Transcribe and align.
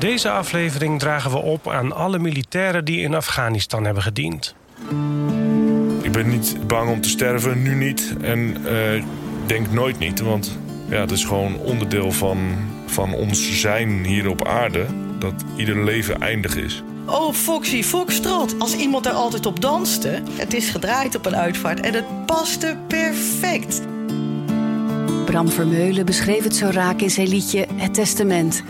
Deze 0.00 0.30
aflevering 0.30 0.98
dragen 0.98 1.30
we 1.30 1.36
op 1.36 1.68
aan 1.68 1.92
alle 1.92 2.18
militairen 2.18 2.84
die 2.84 3.00
in 3.00 3.14
Afghanistan 3.14 3.84
hebben 3.84 4.02
gediend. 4.02 4.54
Ik 6.02 6.12
ben 6.12 6.28
niet 6.28 6.56
bang 6.66 6.90
om 6.90 7.00
te 7.00 7.08
sterven, 7.08 7.62
nu 7.62 7.74
niet. 7.74 8.14
En 8.22 8.38
uh, 8.38 9.04
denk 9.46 9.70
nooit 9.70 9.98
niet, 9.98 10.20
want 10.20 10.58
ja, 10.88 11.00
het 11.00 11.10
is 11.10 11.24
gewoon 11.24 11.56
onderdeel 11.56 12.12
van, 12.12 12.38
van 12.86 13.14
ons 13.14 13.60
zijn 13.60 14.04
hier 14.04 14.28
op 14.28 14.46
aarde... 14.46 14.86
dat 15.18 15.44
ieder 15.56 15.84
leven 15.84 16.20
eindig 16.20 16.56
is. 16.56 16.82
Oh, 17.06 17.32
Foxy 17.34 17.82
Foxtrot. 17.82 18.54
Als 18.58 18.76
iemand 18.76 19.04
daar 19.04 19.12
altijd 19.12 19.46
op 19.46 19.60
danste. 19.60 20.22
Het 20.32 20.54
is 20.54 20.68
gedraaid 20.68 21.14
op 21.14 21.26
een 21.26 21.36
uitvaart 21.36 21.80
en 21.80 21.94
het 21.94 22.26
paste 22.26 22.76
perfect. 22.86 23.82
Bram 25.24 25.48
Vermeulen 25.48 26.06
beschreef 26.06 26.44
het 26.44 26.56
zo 26.56 26.68
raak 26.70 27.00
in 27.00 27.10
zijn 27.10 27.28
liedje 27.28 27.66
Het 27.76 27.94
Testament. 27.94 28.62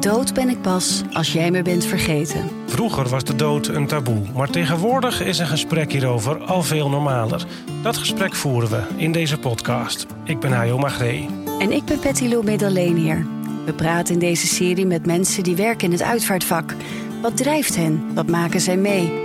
Dood 0.00 0.34
ben 0.34 0.48
ik 0.48 0.62
pas 0.62 1.02
als 1.12 1.32
jij 1.32 1.50
me 1.50 1.62
bent 1.62 1.84
vergeten. 1.84 2.50
Vroeger 2.66 3.08
was 3.08 3.24
de 3.24 3.36
dood 3.36 3.66
een 3.66 3.86
taboe, 3.86 4.22
maar 4.34 4.50
tegenwoordig 4.50 5.22
is 5.22 5.38
een 5.38 5.46
gesprek 5.46 5.92
hierover 5.92 6.44
al 6.44 6.62
veel 6.62 6.88
normaler. 6.88 7.46
Dat 7.82 7.96
gesprek 7.96 8.34
voeren 8.34 8.70
we 8.70 8.82
in 8.96 9.12
deze 9.12 9.38
podcast. 9.38 10.06
Ik 10.24 10.40
ben 10.40 10.52
Hajo 10.52 10.78
Magree. 10.78 11.28
En 11.58 11.72
ik 11.72 11.84
ben 11.84 11.98
Patty 11.98 12.28
Lou 12.28 12.44
Medalleen 12.44 13.26
We 13.64 13.72
praten 13.72 14.14
in 14.14 14.20
deze 14.20 14.46
serie 14.46 14.86
met 14.86 15.06
mensen 15.06 15.42
die 15.42 15.56
werken 15.56 15.86
in 15.86 15.92
het 15.92 16.02
uitvaartvak. 16.02 16.74
Wat 17.22 17.36
drijft 17.36 17.76
hen? 17.76 18.14
Wat 18.14 18.26
maken 18.26 18.60
zij 18.60 18.76
mee? 18.76 19.24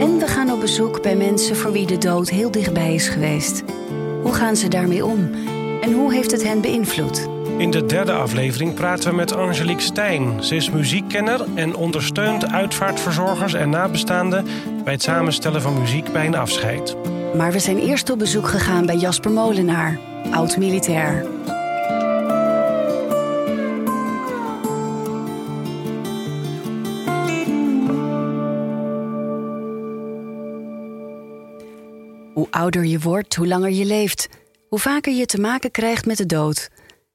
En 0.00 0.18
we 0.18 0.26
gaan 0.26 0.50
op 0.52 0.60
bezoek 0.60 1.02
bij 1.02 1.16
mensen 1.16 1.56
voor 1.56 1.72
wie 1.72 1.86
de 1.86 1.98
dood 1.98 2.28
heel 2.28 2.50
dichtbij 2.50 2.94
is 2.94 3.08
geweest. 3.08 3.62
Hoe 4.22 4.34
gaan 4.34 4.56
ze 4.56 4.68
daarmee 4.68 5.04
om? 5.04 5.30
En 5.80 5.92
hoe 5.92 6.14
heeft 6.14 6.30
het 6.30 6.42
hen 6.42 6.60
beïnvloed? 6.60 7.37
In 7.58 7.70
de 7.70 7.86
derde 7.86 8.12
aflevering 8.12 8.74
praten 8.74 9.10
we 9.10 9.16
met 9.16 9.32
Angelique 9.32 9.82
Stijn. 9.82 10.44
Ze 10.44 10.56
is 10.56 10.70
muziekkenner 10.70 11.44
en 11.54 11.74
ondersteunt 11.74 12.46
uitvaartverzorgers 12.46 13.54
en 13.54 13.70
nabestaanden 13.70 14.46
bij 14.84 14.92
het 14.92 15.02
samenstellen 15.02 15.62
van 15.62 15.78
muziek 15.78 16.12
bij 16.12 16.26
een 16.26 16.34
afscheid. 16.34 16.96
Maar 17.36 17.52
we 17.52 17.58
zijn 17.58 17.78
eerst 17.78 18.10
op 18.10 18.18
bezoek 18.18 18.48
gegaan 18.48 18.86
bij 18.86 18.96
Jasper 18.96 19.30
Molenaar, 19.30 19.98
oud-militair. 20.30 21.26
Hoe 32.32 32.46
ouder 32.50 32.84
je 32.84 32.98
wordt, 32.98 33.34
hoe 33.34 33.46
langer 33.46 33.70
je 33.70 33.84
leeft. 33.84 34.28
Hoe 34.68 34.78
vaker 34.78 35.12
je 35.12 35.26
te 35.26 35.40
maken 35.40 35.70
krijgt 35.70 36.06
met 36.06 36.16
de 36.16 36.26
dood. 36.26 36.68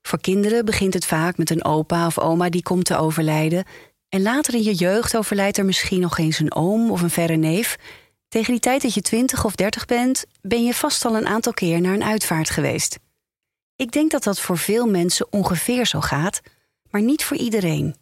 Voor 0.08 0.22
kinderen 0.22 0.66
begint 0.66 0.94
het 0.94 1.06
vaak 1.06 1.38
met 1.38 1.50
een 1.50 1.66
opa 1.66 2.06
of 2.06 2.20
oma 2.20 2.50
die 2.50 2.64
komt 2.64 2.86
te 2.86 2.98
overlijden. 2.98 3.66
En 4.10 4.22
later 4.22 4.54
in 4.54 4.64
je 4.64 4.74
jeugd 4.74 5.18
overlijdt 5.18 5.58
er 5.58 5.66
misschien 5.66 6.00
nog 6.00 6.18
eens 6.18 6.40
een 6.40 6.54
oom 6.54 6.92
of 6.92 7.02
een 7.02 7.10
verre 7.10 7.36
neef. 7.36 7.78
Tegen 8.28 8.52
die 8.52 8.62
tijd 8.62 8.82
dat 8.82 8.94
je 8.94 9.02
20 9.02 9.46
of 9.46 9.56
30 9.56 9.86
bent, 9.86 10.26
ben 10.42 10.64
je 10.64 10.74
vast 10.74 11.06
al 11.06 11.16
een 11.16 11.28
aantal 11.28 11.54
keer 11.54 11.82
naar 11.82 11.94
een 11.94 12.04
uitvaart 12.04 12.50
geweest. 12.50 13.00
Ik 13.76 13.92
denk 13.92 14.12
dat 14.12 14.24
dat 14.24 14.40
voor 14.40 14.58
veel 14.58 14.88
mensen 14.88 15.28
ongeveer 15.32 15.86
zo 15.86 16.00
gaat, 16.00 16.42
maar 16.90 17.02
niet 17.02 17.24
voor 17.24 17.38
iedereen. 17.38 17.96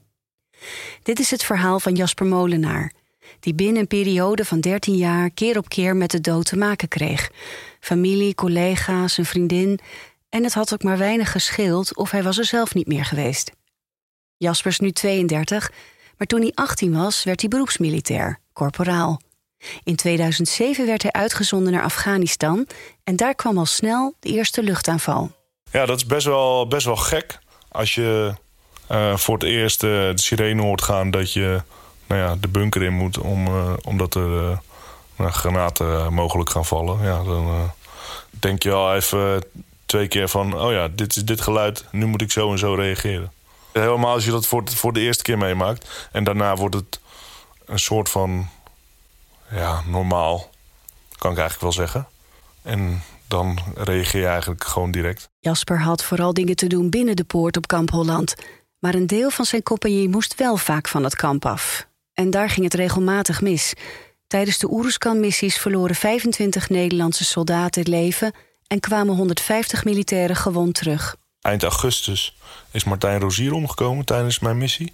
Dit 1.03 1.19
is 1.19 1.31
het 1.31 1.43
verhaal 1.43 1.79
van 1.79 1.95
Jasper 1.95 2.25
Molenaar, 2.25 2.91
die 3.39 3.53
binnen 3.53 3.81
een 3.81 3.87
periode 3.87 4.45
van 4.45 4.59
13 4.59 4.95
jaar 4.95 5.29
keer 5.29 5.57
op 5.57 5.69
keer 5.69 5.95
met 5.95 6.11
de 6.11 6.21
dood 6.21 6.45
te 6.45 6.57
maken 6.57 6.87
kreeg. 6.87 7.29
Familie, 7.79 8.35
collega's, 8.35 9.17
een 9.17 9.25
vriendin 9.25 9.79
en 10.31 10.43
het 10.43 10.53
had 10.53 10.73
ook 10.73 10.83
maar 10.83 10.97
weinig 10.97 11.31
gescheeld 11.31 11.95
of 11.95 12.11
hij 12.11 12.23
was 12.23 12.37
er 12.37 12.45
zelf 12.45 12.73
niet 12.73 12.87
meer 12.87 13.05
geweest. 13.05 13.51
Jasper 14.37 14.71
is 14.71 14.79
nu 14.79 14.91
32, 14.91 15.71
maar 16.17 16.27
toen 16.27 16.41
hij 16.41 16.51
18 16.55 16.93
was, 16.93 17.23
werd 17.23 17.41
hij 17.41 17.49
beroepsmilitair, 17.49 18.39
corporaal. 18.53 19.21
In 19.83 19.95
2007 19.95 20.85
werd 20.85 21.01
hij 21.01 21.11
uitgezonden 21.11 21.73
naar 21.73 21.83
Afghanistan 21.83 22.67
en 23.03 23.15
daar 23.15 23.35
kwam 23.35 23.57
al 23.57 23.65
snel 23.65 24.15
de 24.19 24.29
eerste 24.29 24.63
luchtaanval. 24.63 25.31
Ja, 25.71 25.85
dat 25.85 25.97
is 25.97 26.05
best 26.05 26.25
wel, 26.25 26.67
best 26.67 26.85
wel 26.85 26.95
gek 26.95 27.39
als 27.67 27.95
je 27.95 28.33
uh, 28.91 29.17
voor 29.17 29.33
het 29.33 29.43
eerst 29.43 29.83
uh, 29.83 29.89
de 29.89 30.19
sirene 30.19 30.61
hoort 30.61 30.81
gaan 30.81 31.11
dat 31.11 31.33
je 31.33 31.61
nou 32.07 32.21
ja, 32.21 32.35
de 32.39 32.47
bunker 32.47 32.83
in 32.83 32.93
moet 32.93 33.17
om, 33.17 33.47
uh, 33.47 33.73
omdat 33.81 34.15
er 34.15 34.61
nou, 35.15 35.31
granaten 35.31 36.13
mogelijk 36.13 36.49
gaan 36.49 36.65
vallen. 36.65 37.03
Ja, 37.03 37.23
dan 37.23 37.71
denk 38.29 38.63
je 38.63 38.71
al 38.71 38.95
even 38.95 39.43
twee 39.91 40.07
keer 40.07 40.29
van... 40.29 40.61
oh 40.61 40.71
ja, 40.71 40.87
dit 40.87 41.15
is 41.15 41.23
dit 41.23 41.41
geluid, 41.41 41.85
nu 41.91 42.05
moet 42.05 42.21
ik 42.21 42.31
zo 42.31 42.51
en 42.51 42.57
zo 42.57 42.73
reageren. 42.73 43.31
Helemaal 43.71 44.13
als 44.13 44.25
je 44.25 44.31
dat 44.31 44.47
voor, 44.47 44.63
voor 44.69 44.93
de 44.93 44.99
eerste 44.99 45.23
keer 45.23 45.37
meemaakt. 45.37 46.09
En 46.11 46.23
daarna 46.23 46.55
wordt 46.55 46.75
het 46.75 46.99
een 47.65 47.79
soort 47.79 48.09
van... 48.09 48.49
ja, 49.49 49.81
normaal, 49.87 50.49
kan 51.17 51.31
ik 51.31 51.37
eigenlijk 51.37 51.61
wel 51.61 51.85
zeggen. 51.85 52.07
En 52.61 53.03
dan 53.27 53.59
reageer 53.75 54.21
je 54.21 54.27
eigenlijk 54.27 54.63
gewoon 54.63 54.91
direct. 54.91 55.29
Jasper 55.39 55.81
had 55.81 56.03
vooral 56.03 56.33
dingen 56.33 56.55
te 56.55 56.67
doen 56.67 56.89
binnen 56.89 57.15
de 57.15 57.23
poort 57.23 57.57
op 57.57 57.67
Kamp 57.67 57.89
Holland. 57.89 58.35
Maar 58.79 58.93
een 58.93 59.07
deel 59.07 59.29
van 59.29 59.45
zijn 59.45 59.63
compagnie 59.63 60.09
moest 60.09 60.35
wel 60.35 60.57
vaak 60.57 60.87
van 60.87 61.03
het 61.03 61.15
kamp 61.15 61.45
af. 61.45 61.87
En 62.13 62.29
daar 62.29 62.49
ging 62.49 62.65
het 62.65 62.73
regelmatig 62.73 63.41
mis. 63.41 63.73
Tijdens 64.27 64.57
de 64.57 64.71
Oeruzkan-missies 64.71 65.57
verloren 65.57 65.95
25 65.95 66.69
Nederlandse 66.69 67.23
soldaten 67.23 67.81
het 67.81 67.89
leven 67.89 68.33
en 68.71 68.79
kwamen 68.79 69.15
150 69.15 69.85
militairen 69.85 70.35
gewond 70.35 70.73
terug. 70.73 71.15
Eind 71.41 71.63
augustus 71.63 72.37
is 72.71 72.83
Martijn 72.83 73.19
Rozier 73.19 73.53
omgekomen 73.53 74.05
tijdens 74.05 74.39
mijn 74.39 74.57
missie. 74.57 74.93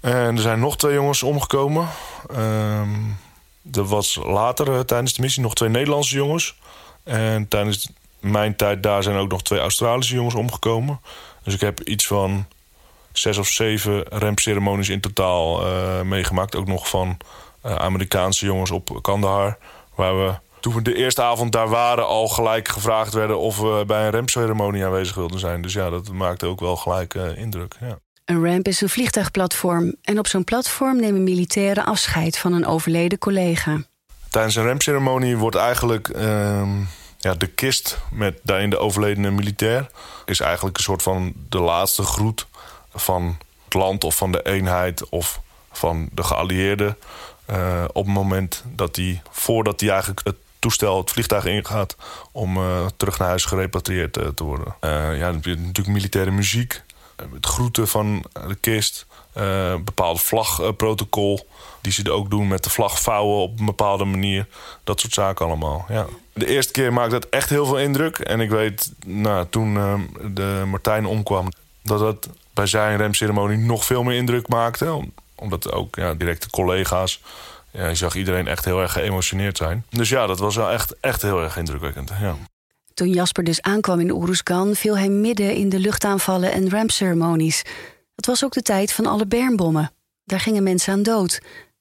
En 0.00 0.36
er 0.36 0.38
zijn 0.38 0.60
nog 0.60 0.76
twee 0.76 0.94
jongens 0.94 1.22
omgekomen. 1.22 1.88
Um, 2.30 3.18
er 3.72 3.84
was 3.84 4.20
later 4.24 4.72
eh, 4.72 4.80
tijdens 4.80 5.14
de 5.14 5.22
missie 5.22 5.42
nog 5.42 5.54
twee 5.54 5.68
Nederlandse 5.68 6.14
jongens. 6.14 6.54
En 7.04 7.48
tijdens 7.48 7.88
mijn 8.20 8.56
tijd 8.56 8.82
daar 8.82 9.02
zijn 9.02 9.16
ook 9.16 9.30
nog 9.30 9.42
twee 9.42 9.60
Australische 9.60 10.14
jongens 10.14 10.34
omgekomen. 10.34 11.00
Dus 11.42 11.54
ik 11.54 11.60
heb 11.60 11.80
iets 11.82 12.06
van 12.06 12.46
zes 13.12 13.38
of 13.38 13.48
zeven 13.48 14.04
rampceremonies 14.08 14.88
in 14.88 15.00
totaal 15.00 15.66
uh, 15.66 16.00
meegemaakt. 16.00 16.56
Ook 16.56 16.66
nog 16.66 16.88
van 16.88 17.16
uh, 17.66 17.76
Amerikaanse 17.76 18.46
jongens 18.46 18.70
op 18.70 18.98
Kandahar. 19.02 19.58
Waar 19.94 20.16
we 20.16 20.34
toen 20.66 20.74
we 20.74 20.82
de 20.82 20.94
eerste 20.94 21.22
avond 21.22 21.52
daar 21.52 21.68
waren... 21.68 22.06
al 22.06 22.28
gelijk 22.28 22.68
gevraagd 22.68 23.12
werden 23.12 23.38
of 23.38 23.58
we 23.58 23.84
bij 23.86 24.06
een 24.06 24.12
rampceremonie 24.12 24.84
aanwezig 24.84 25.14
wilden 25.14 25.38
zijn. 25.38 25.62
Dus 25.62 25.72
ja, 25.72 25.90
dat 25.90 26.12
maakte 26.12 26.46
ook 26.46 26.60
wel 26.60 26.76
gelijk 26.76 27.14
uh, 27.14 27.38
indruk. 27.38 27.76
Ja. 27.80 27.98
Een 28.24 28.44
ramp 28.46 28.68
is 28.68 28.80
een 28.80 28.88
vliegtuigplatform. 28.88 29.94
En 30.02 30.18
op 30.18 30.26
zo'n 30.26 30.44
platform 30.44 31.00
nemen 31.00 31.24
militairen 31.24 31.84
afscheid 31.84 32.38
van 32.38 32.52
een 32.52 32.66
overleden 32.66 33.18
collega. 33.18 33.82
Tijdens 34.30 34.54
een 34.54 34.66
rampceremonie 34.66 35.36
wordt 35.36 35.56
eigenlijk 35.56 36.08
uh, 36.08 36.68
ja, 37.18 37.34
de 37.34 37.46
kist 37.46 37.98
met 38.10 38.40
daarin 38.42 38.70
de 38.70 38.78
overledene 38.78 39.30
militair... 39.30 39.90
is 40.24 40.40
eigenlijk 40.40 40.76
een 40.76 40.82
soort 40.82 41.02
van 41.02 41.32
de 41.48 41.60
laatste 41.60 42.02
groet 42.02 42.46
van 42.94 43.38
het 43.64 43.74
land 43.74 44.04
of 44.04 44.16
van 44.16 44.32
de 44.32 44.42
eenheid... 44.42 45.08
of 45.08 45.40
van 45.72 46.08
de 46.12 46.22
geallieerden. 46.22 46.96
Uh, 47.50 47.84
op 47.92 48.04
het 48.04 48.14
moment 48.14 48.64
dat 48.66 48.96
hij, 48.96 49.22
voordat 49.30 49.80
hij 49.80 49.88
eigenlijk 49.90 50.20
het 50.24 50.36
toestel 50.58 50.98
het 50.98 51.10
vliegtuig 51.10 51.44
ingaat 51.44 51.96
om 52.32 52.56
uh, 52.56 52.86
terug 52.96 53.18
naar 53.18 53.28
huis 53.28 53.44
gerepatrieerd 53.44 54.16
uh, 54.16 54.26
te 54.26 54.44
worden. 54.44 54.74
Uh, 54.80 55.18
ja, 55.18 55.30
natuurlijk 55.30 55.86
militaire 55.86 56.30
muziek, 56.30 56.82
het 57.34 57.46
groeten 57.46 57.88
van 57.88 58.24
de 58.32 58.56
kist, 58.60 59.06
bepaald 59.84 60.22
vlagprotocol 60.22 61.48
die 61.80 61.92
ze 61.92 62.12
ook 62.12 62.30
doen 62.30 62.48
met 62.48 62.64
de 62.64 62.70
vlag 62.70 63.00
vouwen 63.00 63.36
op 63.36 63.58
een 63.58 63.66
bepaalde 63.66 64.04
manier. 64.04 64.46
Dat 64.84 65.00
soort 65.00 65.12
zaken 65.12 65.46
allemaal, 65.46 65.84
ja. 65.88 66.06
De 66.32 66.46
eerste 66.46 66.72
keer 66.72 66.92
maakte 66.92 67.14
het 67.14 67.28
echt 67.28 67.50
heel 67.50 67.66
veel 67.66 67.78
indruk. 67.78 68.18
En 68.18 68.40
ik 68.40 68.50
weet, 68.50 68.92
nou, 69.06 69.46
toen 69.50 69.74
de 70.34 70.62
Martijn 70.66 71.06
omkwam... 71.06 71.48
dat 71.82 72.00
het 72.00 72.28
bij 72.54 72.66
zijn 72.66 72.96
remceremonie 72.96 73.58
nog 73.58 73.84
veel 73.84 74.02
meer 74.02 74.16
indruk 74.16 74.48
maakte. 74.48 75.00
Omdat 75.34 75.72
ook 75.72 75.96
ja, 75.96 76.14
directe 76.14 76.50
collega's 76.50 77.20
ja, 77.76 77.88
je 77.88 77.94
zag 77.94 78.14
iedereen 78.14 78.46
echt 78.46 78.64
heel 78.64 78.80
erg 78.80 78.92
geëmotioneerd 78.92 79.56
zijn. 79.56 79.84
Dus 79.90 80.08
ja, 80.08 80.26
dat 80.26 80.38
was 80.38 80.56
wel 80.56 80.70
echt, 80.70 81.00
echt 81.00 81.22
heel 81.22 81.42
erg 81.42 81.56
indrukwekkend. 81.56 82.10
Ja. 82.20 82.36
Toen 82.94 83.10
Jasper 83.10 83.44
dus 83.44 83.62
aankwam 83.62 84.00
in 84.00 84.12
Oeruzkan... 84.12 84.74
viel 84.74 84.98
hij 84.98 85.08
midden 85.08 85.54
in 85.54 85.68
de 85.68 85.78
luchtaanvallen 85.78 86.52
en 86.52 86.70
rampceremonies. 86.70 87.62
Het 88.14 88.26
was 88.26 88.44
ook 88.44 88.52
de 88.52 88.62
tijd 88.62 88.92
van 88.92 89.06
alle 89.06 89.26
bermbommen. 89.26 89.92
Daar 90.24 90.40
gingen 90.40 90.62
mensen 90.62 90.92
aan 90.92 91.02
dood. 91.02 91.40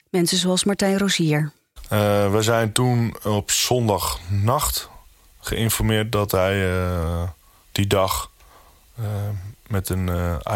Mensen 0.10 0.38
zoals 0.38 0.64
Martijn 0.64 0.98
Rozier. 0.98 1.52
Uh, 1.92 2.32
we 2.32 2.42
zijn 2.42 2.72
toen 2.72 3.16
op 3.24 3.52
zondagnacht 3.52 4.90
geïnformeerd... 5.40 6.12
dat 6.12 6.32
hij 6.32 6.72
uh, 6.72 7.24
die 7.72 7.88
dag 7.88 8.32
uh, 9.00 9.06
met 9.68 9.90
een 9.90 10.10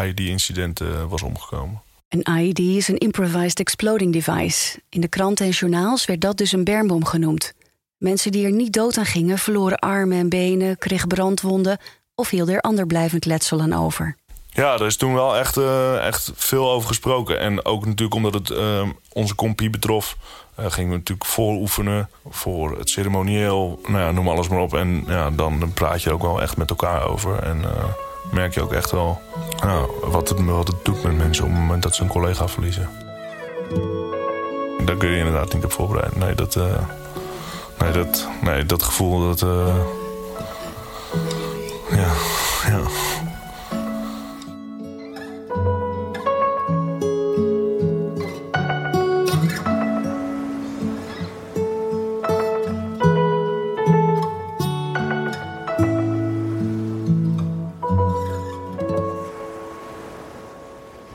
IED-incident 0.04 0.80
was 1.08 1.22
omgekomen. 1.22 1.82
Een 2.10 2.38
IED 2.38 2.58
is 2.58 2.88
een 2.88 2.98
improvised 2.98 3.60
exploding 3.60 4.12
device. 4.12 4.80
In 4.88 5.00
de 5.00 5.08
kranten 5.08 5.46
en 5.46 5.52
journaals 5.52 6.04
werd 6.04 6.20
dat 6.20 6.36
dus 6.36 6.52
een 6.52 6.64
bermbom 6.64 7.04
genoemd. 7.04 7.54
Mensen 7.98 8.32
die 8.32 8.44
er 8.44 8.52
niet 8.52 8.72
dood 8.72 8.98
aan 8.98 9.04
gingen, 9.04 9.38
verloren 9.38 9.78
armen 9.78 10.18
en 10.18 10.28
benen, 10.28 10.78
kregen 10.78 11.08
brandwonden 11.08 11.78
of 12.14 12.30
hielden 12.30 12.54
er 12.54 12.60
ander 12.60 12.86
blijvend 12.86 13.24
letsel 13.24 13.60
aan 13.60 13.72
over. 13.72 14.16
Ja, 14.48 14.74
er 14.74 14.86
is 14.86 14.96
toen 14.96 15.14
wel 15.14 15.36
echt, 15.36 15.56
uh, 15.56 16.06
echt 16.06 16.32
veel 16.34 16.70
over 16.70 16.88
gesproken. 16.88 17.40
En 17.40 17.64
ook 17.64 17.86
natuurlijk 17.86 18.14
omdat 18.14 18.34
het 18.34 18.50
uh, 18.50 18.88
onze 19.12 19.34
compie 19.34 19.70
betrof... 19.70 20.16
Uh, 20.60 20.70
gingen 20.70 20.90
we 20.90 20.96
natuurlijk 20.96 21.28
voor 21.28 21.54
oefenen 21.54 22.08
voor 22.28 22.78
het 22.78 22.90
ceremonieel. 22.90 23.80
Nou 23.86 23.98
ja, 23.98 24.10
noem 24.10 24.28
alles 24.28 24.48
maar 24.48 24.60
op. 24.60 24.74
En 24.74 25.04
ja, 25.06 25.30
dan, 25.30 25.60
dan 25.60 25.72
praat 25.72 26.02
je 26.02 26.12
ook 26.12 26.22
wel 26.22 26.42
echt 26.42 26.56
met 26.56 26.70
elkaar 26.70 27.06
over. 27.08 27.42
En 27.42 27.64
merk 28.30 28.54
je 28.54 28.62
ook 28.62 28.72
echt 28.72 28.90
wel 28.90 29.20
nou, 29.60 29.90
wat, 30.02 30.28
het, 30.28 30.44
wat 30.44 30.66
het 30.66 30.84
doet 30.84 31.02
met 31.02 31.16
mensen... 31.16 31.44
op 31.44 31.50
het 31.50 31.58
moment 31.58 31.82
dat 31.82 31.94
ze 31.94 32.02
een 32.02 32.08
collega 32.08 32.48
verliezen. 32.48 32.88
Daar 34.84 34.96
kun 34.96 35.10
je 35.10 35.18
inderdaad 35.18 35.52
niet 35.52 35.64
op 35.64 35.72
voorbereiden. 35.72 36.18
Nee, 36.18 36.34
dat, 36.34 36.54
nee, 37.78 37.92
dat, 37.92 38.28
nee, 38.42 38.66
dat 38.66 38.82
gevoel, 38.82 39.28
dat... 39.28 39.40
ja, 41.90 42.12
ja. 42.66 42.80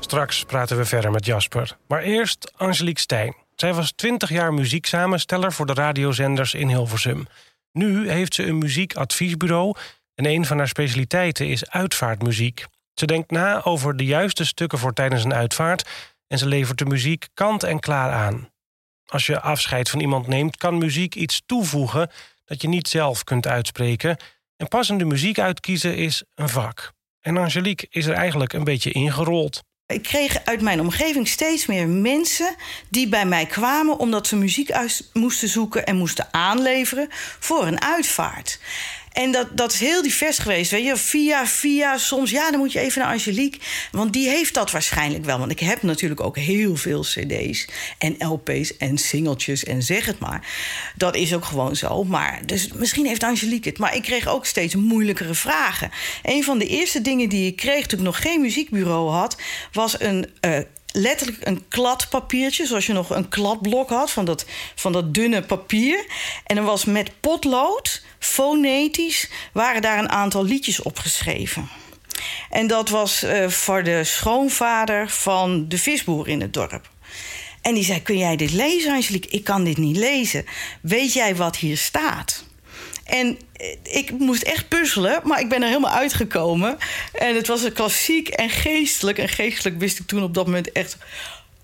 Straks 0.06 0.44
praten 0.44 0.78
we 0.78 0.86
verder 0.86 1.12
met 1.12 1.26
Jasper. 1.26 1.78
Maar 1.88 2.02
eerst 2.02 2.52
Angelique 2.56 3.00
Stijn. 3.00 3.36
Zij 3.56 3.74
was 3.74 3.92
20 3.92 4.30
jaar 4.30 4.54
muzieksamensteller 4.54 5.54
voor 5.54 5.66
de 5.66 5.74
radiozenders 5.74 6.54
in 6.54 6.68
Hilversum. 6.68 7.28
Nu 7.72 8.10
heeft 8.10 8.34
ze 8.34 8.46
een 8.46 8.58
muziekadviesbureau 8.58 9.76
en 10.16 10.26
een 10.26 10.46
van 10.46 10.58
haar 10.58 10.68
specialiteiten 10.68 11.48
is 11.48 11.70
uitvaartmuziek. 11.70 12.66
Ze 12.94 13.06
denkt 13.06 13.32
na 13.32 13.64
over 13.64 13.98
de 13.98 14.06
juiste 14.06 14.46
stukken 14.46 14.80
voor 14.80 14.94
tijdens 14.94 15.24
een 15.24 15.34
uitvaart 15.34 15.90
en 16.28 16.38
ze 16.38 16.48
levert 16.48 16.78
de 16.78 16.86
muziek 16.86 17.28
kant 17.34 17.64
en 17.64 17.80
klaar 17.80 18.12
aan. 18.12 18.50
Als 19.06 19.26
je 19.26 19.40
afscheid 19.40 19.90
van 19.90 20.00
iemand 20.00 20.28
neemt, 20.28 20.58
kan 20.58 20.78
muziek 20.78 21.16
iets 21.16 21.42
toevoegen 21.46 22.12
dat 22.46 22.62
je 22.62 22.68
niet 22.68 22.88
zelf 22.88 23.24
kunt 23.24 23.48
uitspreken. 23.48 24.18
En 24.58 24.68
passende 24.68 25.06
muziek 25.06 25.40
uitkiezen 25.40 25.96
is 25.96 26.24
een 26.36 26.50
vak. 26.50 26.94
En 27.22 27.38
Angelique 27.38 27.88
is 27.90 28.06
er 28.06 28.14
eigenlijk 28.14 28.54
een 28.54 28.64
beetje 28.64 28.92
ingerold. 28.92 29.64
Ik 29.88 30.04
kreeg 30.04 30.46
uit 30.46 30.62
mijn 30.62 30.80
omgeving 30.80 31.28
steeds 31.28 31.66
meer 31.66 31.88
mensen 31.88 32.56
die 32.90 33.08
bij 33.10 33.26
mij 33.26 33.46
kwamen 33.46 33.98
omdat 33.98 34.28
ze 34.28 34.36
muziek 34.36 34.72
uit 34.72 35.10
moesten 35.14 35.48
zoeken 35.48 35.86
en 35.86 35.96
moesten 35.96 36.28
aanleveren 36.32 37.08
voor 37.40 37.66
een 37.68 37.82
uitvaart. 37.82 38.60
En 39.16 39.32
dat, 39.32 39.48
dat 39.58 39.74
is 39.74 39.80
heel 39.80 40.02
divers 40.02 40.38
geweest. 40.38 40.72
Weet 40.72 40.86
je, 40.86 40.98
via, 40.98 41.48
via, 41.48 41.98
soms, 41.98 42.32
ja, 42.32 42.52
dan 42.52 42.60
moet 42.60 42.72
je 42.72 42.80
even 42.80 43.02
naar 43.02 43.12
Angelique. 43.12 43.60
Want 43.92 44.14
die 44.14 44.30
heeft 44.30 44.54
dat 44.54 44.72
waarschijnlijk 44.72 45.26
wel. 45.26 45.40
Want 45.40 45.52
ik 45.52 45.60
heb 45.60 45.82
natuurlijk 45.84 46.22
ook 46.22 46.38
heel 46.38 46.76
veel 46.76 47.02
CD's 47.02 47.68
en 47.98 48.16
LP's 48.18 48.78
en 48.78 48.98
singeltjes 48.98 49.64
en 49.64 49.84
zeg 49.84 50.06
het 50.06 50.20
maar. 50.20 50.48
Dat 50.96 51.16
is 51.16 51.34
ook 51.34 51.46
gewoon 51.46 51.76
zo. 51.76 52.04
Maar 52.04 52.42
dus 52.46 52.74
misschien 52.74 53.06
heeft 53.06 53.24
Angelique 53.24 53.70
het. 53.70 53.78
Maar 53.78 53.96
ik 53.96 54.02
kreeg 54.02 54.28
ook 54.28 54.46
steeds 54.46 54.76
moeilijkere 54.76 55.34
vragen. 55.34 55.92
Een 56.24 56.44
van 56.44 56.58
de 56.58 56.68
eerste 56.68 57.02
dingen 57.02 57.30
die 57.30 57.48
ik 57.48 57.56
kreeg 57.56 57.86
toen 57.86 58.00
ik 58.00 58.06
nog 58.06 58.22
geen 58.22 58.42
muziekbureau 58.42 59.10
had, 59.10 59.38
was 59.72 60.00
een. 60.00 60.30
Uh, 60.42 60.58
letterlijk 60.96 61.48
een 61.48 61.68
kladpapiertje, 61.68 62.66
zoals 62.66 62.86
je 62.86 62.94
nog 62.94 63.10
een 63.10 63.30
kladblok 63.30 63.90
had 63.90 64.12
van 64.12 64.26
dat, 64.26 64.46
van 64.76 64.92
dat 64.92 65.14
dunne 65.14 65.42
papier. 65.42 66.06
En 66.46 66.58
er 66.58 66.64
was 66.64 66.86
met 66.86 67.12
potlood 67.20 68.04
fonetisch 68.20 69.30
waren 69.54 69.82
daar 69.82 70.00
een 70.00 70.10
aantal 70.10 70.44
liedjes 70.44 70.82
opgeschreven. 70.82 71.70
En 72.50 72.68
dat 72.68 72.90
was 72.90 73.24
uh, 73.24 73.50
voor 73.50 73.84
de 73.84 74.04
schoonvader 74.04 75.10
van 75.10 75.68
de 75.68 75.78
visboer 75.78 76.28
in 76.28 76.42
het 76.42 76.54
dorp. 76.54 76.90
En 77.62 77.74
die 77.74 77.84
zei: 77.84 78.02
Kun 78.02 78.18
jij 78.18 78.36
dit 78.36 78.52
lezen, 78.52 78.94
Angelique? 78.94 79.30
Ik 79.30 79.44
kan 79.44 79.64
dit 79.64 79.78
niet 79.78 79.98
lezen. 79.98 80.46
Weet 80.82 81.14
jij 81.14 81.36
wat 81.36 81.58
hier 81.58 81.78
staat? 81.78 82.46
En 83.06 83.38
eh, 83.54 83.76
ik 83.84 84.12
moest 84.12 84.42
echt 84.42 84.68
puzzelen, 84.68 85.20
maar 85.24 85.40
ik 85.40 85.50
ben 85.50 85.62
er 85.62 85.68
helemaal 85.68 85.92
uitgekomen. 85.92 86.78
En 87.14 87.36
het 87.36 87.48
was 87.48 87.64
een 87.64 87.74
klassiek 87.74 88.28
en 88.28 88.50
geestelijk. 88.50 89.18
En 89.18 89.30
geestelijk 89.30 89.80
wist 89.80 90.00
ik 90.00 90.08
toen 90.08 90.24
op 90.24 90.34
dat 90.34 90.46
moment 90.46 90.72
echt 90.72 90.98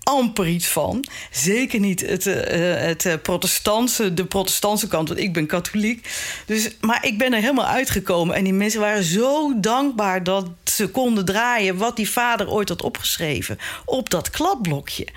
amper 0.03 0.47
iets 0.47 0.67
van. 0.67 1.05
Zeker 1.31 1.79
niet 1.79 1.99
het, 1.99 2.25
uh, 2.25 2.35
het 2.75 3.19
protestantse, 3.21 4.13
de 4.13 4.25
protestantse 4.25 4.87
kant, 4.87 5.07
want 5.07 5.19
ik 5.19 5.33
ben 5.33 5.45
katholiek. 5.45 6.09
Dus, 6.45 6.69
maar 6.79 7.05
ik 7.05 7.17
ben 7.17 7.33
er 7.33 7.39
helemaal 7.39 7.65
uitgekomen. 7.65 8.35
En 8.35 8.43
die 8.43 8.53
mensen 8.53 8.79
waren 8.79 9.03
zo 9.03 9.59
dankbaar 9.59 10.23
dat 10.23 10.47
ze 10.63 10.87
konden 10.87 11.25
draaien 11.25 11.77
wat 11.77 11.95
die 11.95 12.09
vader 12.09 12.49
ooit 12.49 12.69
had 12.69 12.81
opgeschreven 12.81 13.57
op 13.85 14.09
dat 14.09 14.29
kladblokje. 14.29 15.07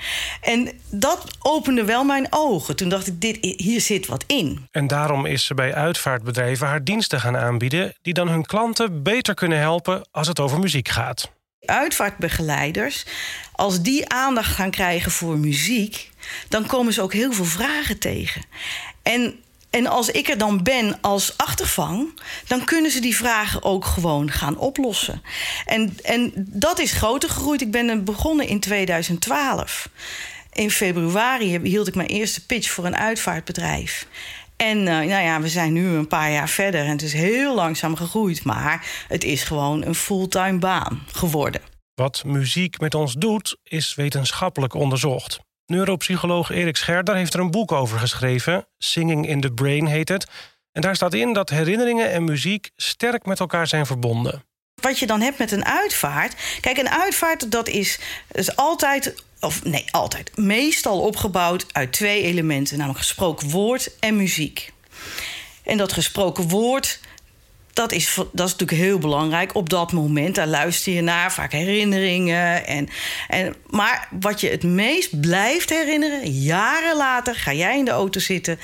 En 0.41 0.71
dat 0.91 1.31
opende 1.43 1.85
wel 1.85 2.05
mijn 2.05 2.27
ogen. 2.31 2.77
Toen 2.77 2.89
dacht 2.89 3.07
ik, 3.07 3.21
dit, 3.21 3.39
hier 3.41 3.81
zit 3.81 4.07
wat 4.07 4.25
in. 4.27 4.67
En 4.71 4.87
daarom 4.87 5.27
is 5.27 5.45
ze 5.45 5.55
bij 5.55 5.75
uitvaartbedrijven 5.75 6.67
haar 6.67 6.85
diensten 6.85 7.21
gaan 7.21 7.37
aanbieden, 7.37 7.95
die 8.03 8.15
dan 8.15 8.29
hun 8.29 8.47
klanten 8.47 9.03
beter 9.03 9.35
kunnen 9.35 9.59
helpen 9.59 10.03
als 10.11 10.29
het 10.29 10.41
over 10.41 10.59
muziek 10.59 10.89
gaat 10.89 11.34
uitvaartbegeleiders, 11.67 13.05
als 13.53 13.83
die 13.83 14.09
aandacht 14.09 14.55
gaan 14.55 14.71
krijgen 14.71 15.11
voor 15.11 15.39
muziek, 15.39 16.11
dan 16.49 16.67
komen 16.67 16.93
ze 16.93 17.03
ook 17.03 17.13
heel 17.13 17.33
veel 17.33 17.45
vragen 17.45 17.99
tegen. 17.99 18.43
En, 19.03 19.35
en 19.71 19.87
als 19.87 20.11
ik 20.11 20.29
er 20.29 20.39
dan 20.39 20.63
ben 20.63 20.99
als 21.01 21.37
achtervang, 21.37 22.21
dan 22.47 22.65
kunnen 22.65 22.91
ze 22.91 23.01
die 23.01 23.17
vragen 23.17 23.63
ook 23.63 23.85
gewoon 23.85 24.31
gaan 24.31 24.59
oplossen. 24.59 25.23
En, 25.65 25.99
en 26.03 26.33
dat 26.37 26.79
is 26.79 26.93
groter 26.93 27.29
gegroeid. 27.29 27.61
Ik 27.61 27.71
ben 27.71 28.05
begonnen 28.05 28.47
in 28.47 28.61
2012. 28.61 29.89
In 30.53 30.71
februari 30.71 31.59
hield 31.59 31.89
ik 31.89 31.95
mijn 31.95 32.09
eerste 32.09 32.47
pitch 32.47 32.71
voor 32.71 32.85
een 32.85 32.97
uitvaartbedrijf. 32.97 34.07
En 34.57 34.79
uh, 34.79 34.85
nou 34.85 35.05
ja, 35.07 35.41
we 35.41 35.49
zijn 35.49 35.73
nu 35.73 35.87
een 35.87 36.09
paar 36.09 36.31
jaar 36.31 36.49
verder 36.49 36.81
en 36.81 36.91
het 36.91 37.03
is 37.03 37.13
heel 37.13 37.55
langzaam 37.55 37.97
gegroeid. 37.97 38.45
Maar 38.45 39.05
het 39.09 39.25
is 39.25 39.43
gewoon 39.43 39.85
een 39.85 39.95
fulltime 39.95 40.59
baan 40.59 41.03
geworden. 41.13 41.61
Wat 41.95 42.25
muziek 42.25 42.81
met 42.81 42.95
ons 42.95 43.15
doet, 43.15 43.57
is 43.63 43.95
wetenschappelijk 43.95 44.75
onderzocht. 44.75 45.41
Neuropsycholoog 45.67 46.51
Erik 46.51 46.77
Scherder 46.77 47.15
heeft 47.15 47.35
er 47.35 47.41
een 47.41 47.51
boek 47.51 47.73
over 47.73 47.99
geschreven. 47.99 48.67
Singing 48.79 49.29
in 49.29 49.41
the 49.41 49.51
Brain 49.51 49.87
heet 49.87 50.09
het. 50.09 50.27
En 50.73 50.81
daar 50.81 50.97
staat 50.97 51.15
in 51.15 51.33
dat 51.33 51.51
herinneringen 51.51 52.11
en 52.11 52.25
muziek 52.25 52.71
sterk 52.77 53.27
met 53.27 53.41
elkaar 53.41 53.67
zijn 53.67 53.87
verbonden. 53.87 54.45
Wat 54.81 54.99
je 54.99 55.07
dan 55.07 55.21
hebt 55.21 55.39
met 55.39 55.53
een 55.53 55.65
uitvaart. 55.65 56.35
Kijk, 56.61 56.79
een 56.79 56.89
uitvaart 56.89 57.51
dat 57.51 57.69
is, 57.69 57.99
is 58.33 58.57
altijd 58.57 59.24
of 59.45 59.65
nee, 59.65 59.85
altijd, 59.91 60.37
meestal 60.37 61.01
opgebouwd 61.01 61.67
uit 61.73 61.93
twee 61.93 62.23
elementen, 62.23 62.77
namelijk 62.77 63.01
gesproken 63.01 63.51
woord 63.51 63.99
en 63.99 64.17
muziek. 64.17 64.73
En 65.65 65.77
dat 65.77 65.93
gesproken 65.93 66.49
woord, 66.49 67.01
dat 67.73 67.93
is, 67.93 68.15
dat 68.15 68.47
is 68.47 68.53
natuurlijk 68.53 68.81
heel 68.81 68.99
belangrijk 68.99 69.55
op 69.55 69.69
dat 69.69 69.93
moment. 69.93 70.35
Daar 70.35 70.47
luister 70.47 70.93
je 70.93 71.01
naar, 71.01 71.33
vaak 71.33 71.53
herinneringen. 71.53 72.67
En, 72.67 72.89
en, 73.29 73.55
maar 73.67 74.09
wat 74.21 74.41
je 74.41 74.49
het 74.49 74.63
meest 74.63 75.21
blijft 75.21 75.71
herinneren, 75.71 76.31
jaren 76.31 76.97
later 76.97 77.35
ga 77.35 77.53
jij 77.53 77.79
in 77.79 77.85
de 77.85 77.91
auto 77.91 78.21
zitten 78.21 78.59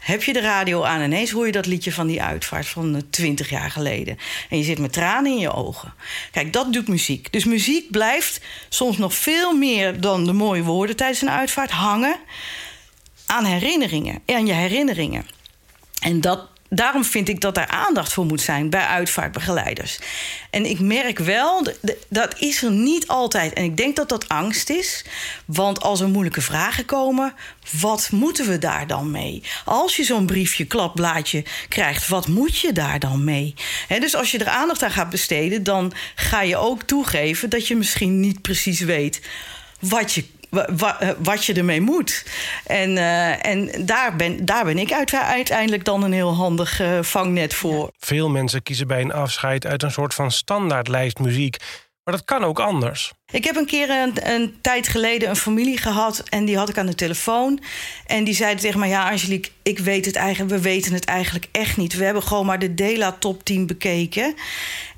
heb 0.00 0.22
je 0.22 0.32
de 0.32 0.40
radio 0.40 0.82
aan 0.82 1.00
en 1.00 1.12
ineens 1.12 1.30
hoor 1.30 1.46
je 1.46 1.52
dat 1.52 1.66
liedje 1.66 1.92
van 1.92 2.06
die 2.06 2.22
uitvaart 2.22 2.66
van 2.66 3.02
20 3.10 3.46
eh, 3.46 3.52
jaar 3.52 3.70
geleden. 3.70 4.18
En 4.48 4.58
je 4.58 4.64
zit 4.64 4.78
met 4.78 4.92
tranen 4.92 5.32
in 5.32 5.38
je 5.38 5.52
ogen. 5.52 5.94
Kijk, 6.30 6.52
dat 6.52 6.72
doet 6.72 6.88
muziek. 6.88 7.32
Dus 7.32 7.44
muziek 7.44 7.90
blijft 7.90 8.40
soms 8.68 8.98
nog 8.98 9.14
veel 9.14 9.56
meer 9.56 10.00
dan 10.00 10.24
de 10.24 10.32
mooie 10.32 10.62
woorden 10.62 10.96
tijdens 10.96 11.22
een 11.22 11.30
uitvaart 11.30 11.70
hangen 11.70 12.16
aan 13.26 13.44
herinneringen. 13.44 14.22
Aan 14.26 14.46
je 14.46 14.52
herinneringen. 14.52 15.26
En 16.00 16.20
dat, 16.20 16.48
daarom 16.70 17.04
vind 17.04 17.28
ik 17.28 17.40
dat 17.40 17.56
er 17.56 17.66
aandacht 17.66 18.12
voor 18.12 18.26
moet 18.26 18.40
zijn 18.40 18.70
bij 18.70 18.84
uitvaartbegeleiders. 18.84 19.98
En 20.50 20.66
ik 20.66 20.80
merk 20.80 21.18
wel, 21.18 21.66
dat 22.08 22.38
is 22.38 22.62
er 22.62 22.70
niet 22.70 23.06
altijd. 23.06 23.52
En 23.52 23.64
ik 23.64 23.76
denk 23.76 23.96
dat 23.96 24.08
dat 24.08 24.28
angst 24.28 24.70
is. 24.70 25.04
Want 25.44 25.80
als 25.80 26.00
er 26.00 26.08
moeilijke 26.08 26.40
vragen 26.40 26.84
komen, 26.84 27.34
wat 27.80 28.08
moeten 28.12 28.46
we 28.46 28.58
daar 28.58 28.86
dan 28.86 29.10
mee? 29.10 29.42
Als 29.64 29.96
je 29.96 30.04
zo'n 30.04 30.26
briefje, 30.26 30.64
klapblaadje 30.64 31.44
krijgt, 31.68 32.08
wat 32.08 32.28
moet 32.28 32.58
je 32.58 32.72
daar 32.72 32.98
dan 32.98 33.24
mee? 33.24 33.54
dus 33.88 34.14
als 34.14 34.30
je 34.30 34.38
er 34.38 34.48
aandacht 34.48 34.82
aan 34.82 34.90
gaat 34.90 35.10
besteden, 35.10 35.62
dan 35.62 35.92
ga 36.14 36.42
je 36.42 36.56
ook 36.56 36.82
toegeven 36.82 37.50
dat 37.50 37.66
je 37.66 37.76
misschien 37.76 38.20
niet 38.20 38.42
precies 38.42 38.80
weet 38.80 39.20
wat 39.80 40.12
je 40.12 40.24
wat 41.18 41.44
je 41.44 41.54
ermee 41.54 41.80
moet. 41.80 42.24
En, 42.66 42.90
uh, 42.90 43.46
en 43.46 43.70
daar, 43.86 44.16
ben, 44.16 44.44
daar 44.44 44.64
ben 44.64 44.78
ik 44.78 44.92
uiteindelijk 44.92 45.84
dan 45.84 46.02
een 46.02 46.12
heel 46.12 46.34
handig 46.34 46.80
uh, 46.80 47.02
vangnet 47.02 47.54
voor. 47.54 47.90
Veel 47.98 48.28
mensen 48.28 48.62
kiezen 48.62 48.86
bij 48.86 49.00
een 49.00 49.12
afscheid 49.12 49.66
uit 49.66 49.82
een 49.82 49.90
soort 49.90 50.14
van 50.14 50.30
standaardlijst 50.30 51.18
muziek. 51.18 51.56
Dat 52.10 52.24
kan 52.24 52.44
ook 52.44 52.60
anders. 52.60 53.12
Ik 53.30 53.44
heb 53.44 53.56
een 53.56 53.66
keer 53.66 53.90
een, 53.90 54.32
een, 54.32 54.54
tijd 54.60 54.88
geleden 54.88 55.28
een 55.28 55.36
familie 55.36 55.78
gehad 55.78 56.22
en 56.28 56.44
die 56.44 56.56
had 56.56 56.68
ik 56.68 56.78
aan 56.78 56.86
de 56.86 56.94
telefoon. 56.94 57.62
En 58.06 58.24
die 58.24 58.34
zeiden 58.34 58.60
tegen 58.60 58.80
mij: 58.80 58.88
Ja, 58.88 59.10
Angelique, 59.10 59.50
ik 59.62 59.78
weet 59.78 60.06
het 60.06 60.16
eigenlijk, 60.16 60.54
we 60.54 60.60
weten 60.60 60.92
het 60.92 61.04
eigenlijk 61.04 61.46
echt 61.52 61.76
niet. 61.76 61.96
We 61.96 62.04
hebben 62.04 62.22
gewoon 62.22 62.46
maar 62.46 62.58
de 62.58 62.74
Dela 62.74 63.12
top 63.12 63.44
10 63.44 63.66
bekeken. 63.66 64.34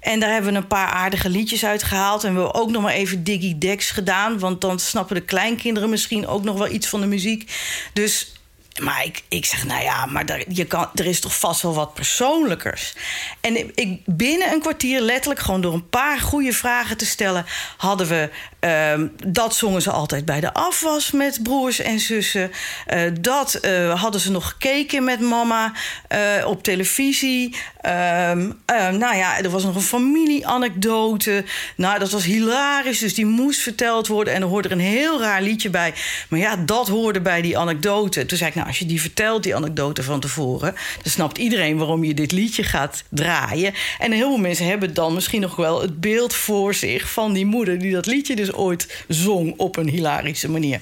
En 0.00 0.20
daar 0.20 0.32
hebben 0.32 0.52
we 0.52 0.58
een 0.58 0.66
paar 0.66 0.88
aardige 0.88 1.28
liedjes 1.28 1.64
uit 1.64 1.82
gehaald. 1.82 2.24
En 2.24 2.34
we 2.34 2.40
hebben 2.40 2.60
ook 2.60 2.70
nog 2.70 2.82
maar 2.82 2.92
even 2.92 3.24
Diggy 3.24 3.58
Dex 3.58 3.90
gedaan. 3.90 4.38
Want 4.38 4.60
dan 4.60 4.78
snappen 4.78 5.14
de 5.14 5.22
kleinkinderen 5.22 5.90
misschien 5.90 6.26
ook 6.26 6.44
nog 6.44 6.58
wel 6.58 6.68
iets 6.68 6.86
van 6.86 7.00
de 7.00 7.06
muziek. 7.06 7.50
Dus 7.92 8.32
maar 8.80 9.04
ik, 9.04 9.22
ik 9.28 9.44
zeg, 9.44 9.64
nou 9.64 9.82
ja, 9.82 10.06
maar 10.06 10.24
er, 10.24 10.44
je 10.48 10.64
kan, 10.64 10.90
er 10.94 11.06
is 11.06 11.20
toch 11.20 11.38
vast 11.38 11.62
wel 11.62 11.74
wat 11.74 11.94
persoonlijkers. 11.94 12.94
En 13.40 13.76
ik, 13.76 14.00
binnen 14.04 14.52
een 14.52 14.60
kwartier, 14.60 15.00
letterlijk 15.00 15.40
gewoon 15.40 15.60
door 15.60 15.72
een 15.72 15.88
paar 15.88 16.20
goede 16.20 16.52
vragen 16.52 16.96
te 16.96 17.06
stellen, 17.06 17.46
hadden 17.76 18.06
we 18.06 18.30
uh, 18.64 19.04
dat 19.26 19.54
zongen 19.54 19.82
ze 19.82 19.90
altijd 19.90 20.24
bij 20.24 20.40
de 20.40 20.54
afwas 20.54 21.10
met 21.10 21.42
broers 21.42 21.78
en 21.78 22.00
zussen. 22.00 22.50
Uh, 22.94 23.00
dat 23.20 23.58
uh, 23.62 24.00
hadden 24.00 24.20
ze 24.20 24.30
nog 24.30 24.48
gekeken 24.48 25.04
met 25.04 25.20
mama 25.20 25.72
uh, 26.12 26.46
op 26.46 26.62
televisie. 26.62 27.56
Ehm, 27.80 28.50
nou 28.98 29.16
ja, 29.16 29.38
er 29.42 29.50
was 29.50 29.64
nog 29.64 29.74
een 29.74 29.80
familieanekdote. 29.80 31.44
Nou, 31.76 31.98
dat 31.98 32.10
was 32.10 32.24
hilarisch, 32.24 32.98
dus 32.98 33.14
die 33.14 33.26
moest 33.26 33.60
verteld 33.60 34.06
worden. 34.06 34.34
En 34.34 34.42
er 34.42 34.48
hoorde 34.48 34.68
er 34.68 34.74
een 34.74 34.80
heel 34.80 35.20
raar 35.20 35.42
liedje 35.42 35.70
bij. 35.70 35.94
Maar 36.28 36.38
ja, 36.38 36.56
dat 36.56 36.88
hoorde 36.88 37.20
bij 37.20 37.42
die 37.42 37.58
anekdote. 37.58 38.26
Toen 38.26 38.38
zei 38.38 38.50
ik, 38.50 38.56
nou, 38.56 38.68
als 38.68 38.78
je 38.78 38.86
die 38.86 39.00
vertelt, 39.00 39.42
die 39.42 39.56
anekdote 39.56 40.02
van 40.02 40.20
tevoren... 40.20 40.74
dan 41.02 41.12
snapt 41.12 41.38
iedereen 41.38 41.76
waarom 41.76 42.04
je 42.04 42.14
dit 42.14 42.32
liedje 42.32 42.62
gaat 42.62 43.02
draaien. 43.08 43.74
En 43.98 44.12
heel 44.12 44.28
veel 44.28 44.36
mensen 44.36 44.66
hebben 44.66 44.94
dan 44.94 45.14
misschien 45.14 45.40
nog 45.40 45.56
wel 45.56 45.80
het 45.80 46.00
beeld 46.00 46.34
voor 46.34 46.74
zich... 46.74 47.10
van 47.10 47.32
die 47.32 47.46
moeder 47.46 47.78
die 47.78 47.92
dat 47.92 48.06
liedje 48.06 48.36
dus 48.36 48.51
ooit 48.54 49.04
zong 49.08 49.54
op 49.56 49.76
een 49.76 49.88
hilarische 49.88 50.50
manier. 50.50 50.80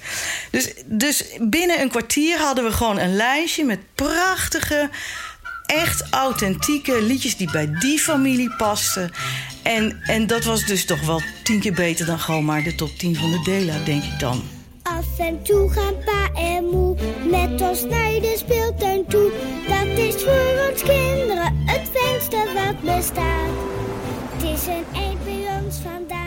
Dus, 0.50 0.72
dus 0.84 1.24
binnen 1.40 1.80
een 1.80 1.90
kwartier 1.90 2.38
hadden 2.38 2.64
we 2.64 2.72
gewoon 2.72 2.98
een 2.98 3.16
lijstje 3.16 3.64
met 3.64 3.78
prachtige 3.94 4.90
echt 5.66 6.06
authentieke 6.10 7.02
liedjes 7.02 7.36
die 7.36 7.50
bij 7.50 7.70
die 7.78 7.98
familie 7.98 8.54
pasten. 8.56 9.10
En, 9.62 10.00
en 10.02 10.26
dat 10.26 10.44
was 10.44 10.66
dus 10.66 10.84
toch 10.84 11.06
wel 11.06 11.20
tien 11.42 11.60
keer 11.60 11.74
beter 11.74 12.06
dan 12.06 12.18
gewoon 12.18 12.44
maar 12.44 12.62
de 12.62 12.74
top 12.74 12.90
10 12.98 13.16
van 13.16 13.30
de 13.30 13.42
Dela, 13.44 13.84
denk 13.84 14.02
ik 14.02 14.18
dan. 14.18 14.42
Af 14.82 15.18
en 15.18 15.42
toe 15.42 15.70
gaan 15.70 15.94
pa 16.04 16.40
en 16.40 16.64
moe 16.64 16.96
met 17.30 17.60
ons 17.60 17.84
naar 17.84 18.12
de 18.12 18.34
speeltuin 18.38 19.06
toe. 19.06 19.32
Dat 19.68 19.98
is 19.98 20.14
voor 20.22 20.70
ons 20.70 20.82
kinderen 20.82 21.56
het 21.66 21.88
fijnste 21.92 22.36
wat 22.54 22.80
bestaat. 22.80 23.50
Het 24.32 24.58
is 24.58 24.66
een 24.66 24.84
eind 24.94 25.24
bij 25.24 25.62
ons 25.62 25.76
vandaan, 25.76 26.19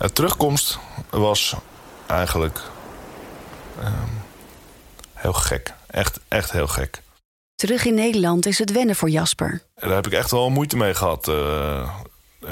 De 0.00 0.12
terugkomst 0.12 0.78
was 1.10 1.54
eigenlijk 2.06 2.60
um, 3.84 4.22
heel 5.14 5.32
gek. 5.32 5.74
Echt, 5.86 6.20
echt 6.28 6.52
heel 6.52 6.66
gek. 6.66 7.02
Terug 7.54 7.84
in 7.84 7.94
Nederland 7.94 8.46
is 8.46 8.58
het 8.58 8.72
wennen 8.72 8.96
voor 8.96 9.10
Jasper. 9.10 9.62
Daar 9.74 9.90
heb 9.90 10.06
ik 10.06 10.12
echt 10.12 10.30
wel 10.30 10.50
moeite 10.50 10.76
mee 10.76 10.94
gehad. 10.94 11.28
Uh, 11.28 11.34
uh, 12.40 12.48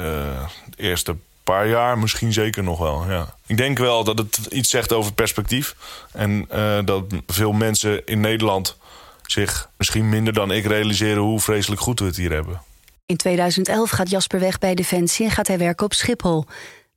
de 0.69 0.77
eerste 0.77 1.15
paar 1.43 1.67
jaar 1.67 1.97
misschien 1.97 2.33
zeker 2.33 2.63
nog 2.63 2.79
wel. 2.79 3.09
Ja. 3.09 3.35
Ik 3.45 3.57
denk 3.57 3.77
wel 3.77 4.03
dat 4.03 4.17
het 4.17 4.37
iets 4.49 4.69
zegt 4.69 4.93
over 4.93 5.13
perspectief. 5.13 5.75
En 6.11 6.47
uh, 6.53 6.79
dat 6.85 7.03
veel 7.27 7.51
mensen 7.51 8.05
in 8.05 8.19
Nederland 8.19 8.77
zich 9.25 9.69
misschien 9.77 10.09
minder 10.09 10.33
dan 10.33 10.51
ik 10.51 10.65
realiseren 10.65 11.21
hoe 11.21 11.39
vreselijk 11.39 11.81
goed 11.81 11.99
we 11.99 12.05
het 12.05 12.15
hier 12.15 12.31
hebben. 12.31 12.61
In 13.05 13.17
2011 13.17 13.89
gaat 13.89 14.09
Jasper 14.09 14.39
weg 14.39 14.59
bij 14.59 14.75
Defensie 14.75 15.25
en 15.25 15.31
gaat 15.31 15.47
hij 15.47 15.57
werken 15.57 15.85
op 15.85 15.93
Schiphol. 15.93 16.45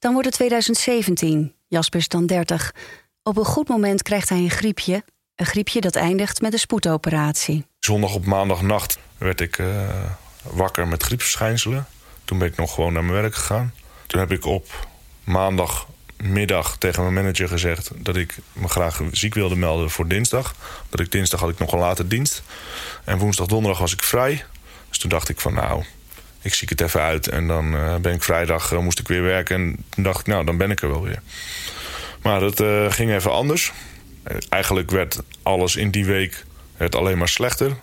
Dan 0.02 0.12
wordt 0.12 0.26
het 0.26 0.36
2017. 0.36 1.54
Jasper 1.68 2.00
is 2.00 2.08
dan 2.08 2.26
30. 2.26 2.74
Op 3.22 3.36
een 3.36 3.44
goed 3.44 3.68
moment 3.68 4.02
krijgt 4.02 4.28
hij 4.28 4.38
een 4.38 4.50
griepje. 4.50 5.04
Een 5.34 5.46
griepje 5.46 5.80
dat 5.80 5.96
eindigt 5.96 6.40
met 6.40 6.52
een 6.52 6.58
spoedoperatie. 6.58 7.66
Zondag 7.78 8.14
op 8.14 8.24
maandagnacht 8.24 8.98
werd 9.18 9.40
ik 9.40 9.58
uh, 9.58 9.88
wakker 10.42 10.88
met 10.88 11.02
griepverschijnselen. 11.02 11.86
Toen 12.24 12.38
ben 12.38 12.48
ik 12.48 12.56
nog 12.56 12.74
gewoon 12.74 12.92
naar 12.92 13.04
mijn 13.04 13.20
werk 13.20 13.34
gegaan. 13.34 13.74
Toen 14.06 14.20
heb 14.20 14.32
ik 14.32 14.44
op 14.44 14.88
maandagmiddag 15.24 16.76
tegen 16.78 17.02
mijn 17.02 17.14
manager 17.14 17.48
gezegd... 17.48 17.90
dat 17.94 18.16
ik 18.16 18.38
me 18.52 18.68
graag 18.68 19.00
ziek 19.12 19.34
wilde 19.34 19.56
melden 19.56 19.90
voor 19.90 20.08
dinsdag. 20.08 20.54
Dat 20.88 21.00
ik 21.00 21.12
dinsdag 21.12 21.40
had 21.40 21.50
ik 21.50 21.58
nog 21.58 21.72
een 21.72 21.78
late 21.78 22.06
dienst. 22.06 22.42
En 23.04 23.18
woensdag, 23.18 23.46
donderdag 23.46 23.80
was 23.80 23.92
ik 23.92 24.02
vrij. 24.02 24.44
Dus 24.88 24.98
toen 24.98 25.10
dacht 25.10 25.28
ik 25.28 25.40
van 25.40 25.54
nou, 25.54 25.84
ik 26.42 26.54
zie 26.54 26.68
het 26.70 26.80
even 26.80 27.00
uit. 27.00 27.28
En 27.28 27.46
dan 27.46 27.74
uh, 27.74 27.96
ben 27.96 28.14
ik 28.14 28.22
vrijdag, 28.22 28.72
uh, 28.72 28.78
moest 28.78 28.98
ik 28.98 29.08
weer 29.08 29.22
werken. 29.22 29.56
En 29.56 30.02
dacht 30.02 30.20
ik, 30.20 30.26
nou, 30.26 30.44
dan 30.44 30.56
ben 30.56 30.70
ik 30.70 30.82
er 30.82 30.88
wel 30.88 31.02
weer. 31.02 31.22
Maar 32.22 32.40
dat 32.40 32.60
uh, 32.60 32.90
ging 32.90 33.12
even 33.12 33.32
anders. 33.32 33.72
Eigenlijk 34.48 34.90
werd 34.90 35.22
alles 35.42 35.76
in 35.76 35.90
die 35.90 36.04
week 36.04 36.44
werd 36.76 36.94
alleen 36.94 37.18
maar 37.18 37.28
slechter. 37.28 37.76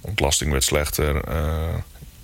Ontlasting 0.00 0.50
werd 0.50 0.64
slechter. 0.64 1.20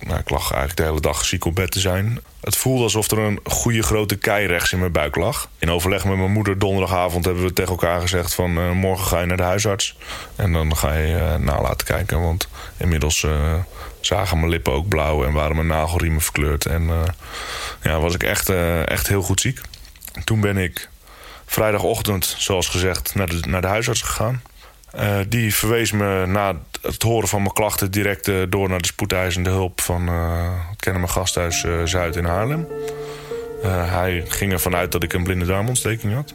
Nou, 0.05 0.19
ik 0.19 0.29
lag 0.29 0.51
eigenlijk 0.51 0.77
de 0.77 0.83
hele 0.83 1.01
dag 1.01 1.25
ziek 1.25 1.45
op 1.45 1.55
bed 1.55 1.71
te 1.71 1.79
zijn. 1.79 2.19
Het 2.41 2.57
voelde 2.57 2.83
alsof 2.83 3.11
er 3.11 3.19
een 3.19 3.39
goede 3.43 3.83
grote 3.83 4.15
kei 4.15 4.45
rechts 4.45 4.71
in 4.71 4.79
mijn 4.79 4.91
buik 4.91 5.15
lag. 5.15 5.49
In 5.59 5.71
overleg 5.71 6.05
met 6.05 6.17
mijn 6.17 6.31
moeder 6.31 6.59
donderdagavond 6.59 7.25
hebben 7.25 7.43
we 7.43 7.53
tegen 7.53 7.71
elkaar 7.71 8.01
gezegd 8.01 8.33
van... 8.33 8.77
morgen 8.77 9.07
ga 9.07 9.19
je 9.19 9.25
naar 9.25 9.37
de 9.37 9.43
huisarts. 9.43 9.97
En 10.35 10.53
dan 10.53 10.77
ga 10.77 10.93
je 10.93 11.37
na 11.39 11.61
laten 11.61 11.87
kijken. 11.87 12.21
Want 12.21 12.47
inmiddels 12.77 13.25
zagen 14.05 14.37
mijn 14.37 14.49
lippen 14.49 14.73
ook 14.73 14.87
blauw 14.87 15.25
en 15.25 15.33
waren 15.33 15.55
mijn 15.55 15.67
nagelriemen 15.67 16.21
verkleurd. 16.21 16.65
En 16.65 16.83
uh, 16.83 17.03
ja, 17.81 17.99
was 17.99 18.13
ik 18.13 18.23
echt, 18.23 18.49
uh, 18.49 18.87
echt 18.87 19.07
heel 19.07 19.21
goed 19.21 19.41
ziek. 19.41 19.61
Toen 20.23 20.41
ben 20.41 20.57
ik 20.57 20.89
vrijdagochtend, 21.45 22.35
zoals 22.37 22.67
gezegd, 22.67 23.15
naar 23.15 23.27
de, 23.27 23.39
naar 23.47 23.61
de 23.61 23.67
huisarts 23.67 24.01
gegaan. 24.01 24.41
Uh, 24.95 25.17
die 25.27 25.55
verwees 25.55 25.91
me 25.91 26.25
na 26.25 26.53
het 26.85 27.01
horen 27.01 27.27
van 27.27 27.41
mijn 27.41 27.53
klachten 27.53 27.91
direct 27.91 28.31
door 28.49 28.69
naar 28.69 28.81
de 28.81 28.87
spoedeisende 28.87 29.49
hulp 29.49 29.81
van 29.81 30.09
uh, 30.09 30.49
Kennemer 30.77 31.09
Gasthuis 31.09 31.65
Zuid 31.83 32.15
in 32.15 32.25
Haarlem. 32.25 32.67
hij 33.67 34.23
ging 34.27 34.51
ervan 34.51 34.75
uit 34.75 34.91
dat 34.91 35.03
ik 35.03 35.13
een 35.13 35.23
blinde 35.23 35.45
darmontsteking 35.45 36.13
had. 36.13 36.33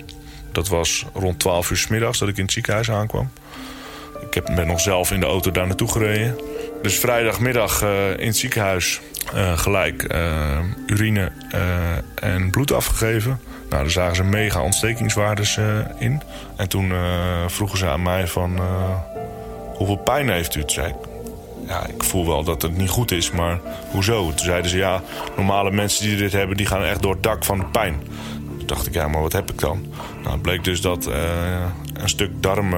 Dat 0.53 0.69
was 0.69 1.07
rond 1.15 1.39
12 1.39 1.71
uur 1.71 1.77
s 1.77 1.87
middags 1.87 2.19
dat 2.19 2.29
ik 2.29 2.37
in 2.37 2.43
het 2.43 2.53
ziekenhuis 2.53 2.91
aankwam. 2.91 3.31
Ik 4.27 4.35
heb, 4.35 4.53
ben 4.55 4.67
nog 4.67 4.81
zelf 4.81 5.11
in 5.11 5.21
de 5.21 5.27
auto 5.27 5.51
daar 5.51 5.67
naartoe 5.67 5.91
gereden. 5.91 6.39
Dus 6.83 6.99
vrijdagmiddag 6.99 7.83
in 8.17 8.27
het 8.27 8.37
ziekenhuis 8.37 9.01
gelijk 9.55 10.15
urine 10.87 11.33
en 12.15 12.51
bloed 12.51 12.73
afgegeven. 12.73 13.41
Nou, 13.71 13.83
daar 13.83 13.91
zagen 13.91 14.17
ze 14.17 14.25
mega 14.25 14.63
ontstekingswaardes 14.63 15.59
in. 15.99 16.23
En 16.57 16.69
toen 16.69 16.93
vroegen 17.47 17.79
ze 17.79 17.87
aan 17.87 18.03
mij 18.03 18.27
van... 18.27 18.61
hoeveel 19.81 20.05
pijn 20.05 20.29
heeft 20.29 20.55
u? 20.55 20.61
Toen 20.61 20.71
zei 20.71 20.89
ik, 20.89 20.95
ja, 21.67 21.87
ik 21.87 22.05
voel 22.05 22.27
wel 22.27 22.45
dat 22.45 22.63
het 22.63 22.77
niet 22.77 22.89
goed 22.89 23.11
is, 23.11 23.31
maar 23.31 23.61
hoezo? 23.91 24.29
Toen 24.29 24.39
zeiden 24.39 24.71
ze, 24.71 24.77
ja, 24.77 25.03
normale 25.37 25.71
mensen 25.71 26.07
die 26.07 26.17
dit 26.17 26.33
hebben... 26.33 26.57
die 26.57 26.67
gaan 26.67 26.83
echt 26.83 27.03
door 27.03 27.13
het 27.13 27.23
dak 27.23 27.45
van 27.45 27.59
de 27.59 27.67
pijn. 27.67 28.03
Toen 28.59 28.67
dacht 28.67 28.87
ik, 28.87 28.95
ja, 28.95 29.09
maar 29.09 29.23
wat 29.23 29.33
heb 29.33 29.51
ik 29.51 29.59
dan? 29.59 29.87
Nou, 30.23 30.33
het 30.33 30.43
bleek 30.43 30.65
dus 30.65 30.81
dat 30.81 31.07
een 31.93 32.09
stuk 32.09 32.31
darm 32.43 32.75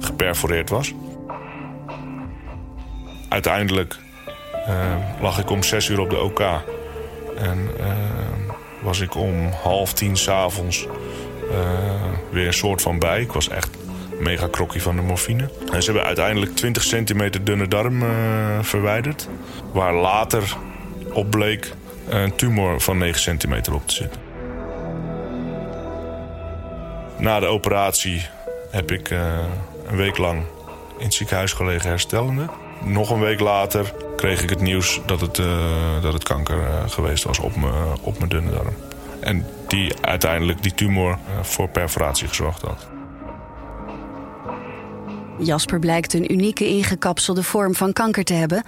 geperforeerd 0.00 0.70
was 0.70 0.94
uiteindelijk 3.30 3.98
uh, 4.68 4.96
lag 5.20 5.38
ik 5.38 5.50
om 5.50 5.62
zes 5.62 5.88
uur 5.88 6.00
op 6.00 6.10
de 6.10 6.20
OK. 6.20 6.40
En 7.36 7.70
was 8.82 9.00
ik 9.00 9.14
om 9.14 9.48
half 9.62 9.92
tien 9.92 10.16
s'avonds 10.16 10.86
uh, 11.50 11.58
weer 12.30 12.46
een 12.46 12.52
soort 12.52 12.82
van 12.82 12.98
bij. 12.98 13.20
Ik 13.20 13.32
was 13.32 13.48
echt 13.48 13.68
mega 14.20 14.48
krokkie 14.50 14.82
van 14.82 14.96
de 14.96 15.02
morfine. 15.02 15.48
En 15.72 15.82
ze 15.82 15.90
hebben 15.90 16.06
uiteindelijk 16.06 16.56
20 16.56 16.82
centimeter 16.82 17.44
dunne 17.44 17.68
darm 17.68 18.04
verwijderd. 18.60 19.28
Waar 19.72 19.94
later 19.94 20.56
op 21.12 21.30
bleek 21.30 21.72
een 22.08 22.34
tumor 22.34 22.80
van 22.80 22.98
9 22.98 23.20
centimeter 23.20 23.74
op 23.74 23.88
te 23.88 23.94
zitten. 23.94 24.20
Na 27.18 27.40
de 27.40 27.46
operatie 27.46 28.26
heb 28.70 28.90
ik 28.90 29.10
een 29.86 29.96
week 29.96 30.18
lang 30.18 30.42
in 30.98 31.04
het 31.04 31.14
ziekenhuis 31.14 31.52
gelegen 31.52 31.88
herstellende. 31.88 32.46
Nog 32.84 33.10
een 33.10 33.20
week 33.20 33.40
later 33.40 33.92
kreeg 34.16 34.42
ik 34.42 34.50
het 34.50 34.60
nieuws 34.60 35.00
dat 35.06 35.20
het, 35.20 35.40
dat 36.02 36.12
het 36.12 36.24
kanker 36.24 36.58
geweest 36.88 37.24
was 37.24 37.38
op, 37.38 37.56
me, 37.56 37.70
op 38.00 38.18
mijn 38.18 38.30
dunne 38.30 38.50
darm. 38.50 38.74
En 39.20 39.46
die 39.68 39.92
uiteindelijk 40.00 40.62
die 40.62 40.74
tumor 40.74 41.18
voor 41.42 41.68
perforatie 41.68 42.28
gezorgd 42.28 42.62
had. 42.62 42.88
Jasper 45.42 45.78
blijkt 45.78 46.12
een 46.12 46.32
unieke 46.32 46.66
ingekapselde 46.66 47.42
vorm 47.42 47.74
van 47.74 47.92
kanker 47.92 48.24
te 48.24 48.32
hebben, 48.32 48.64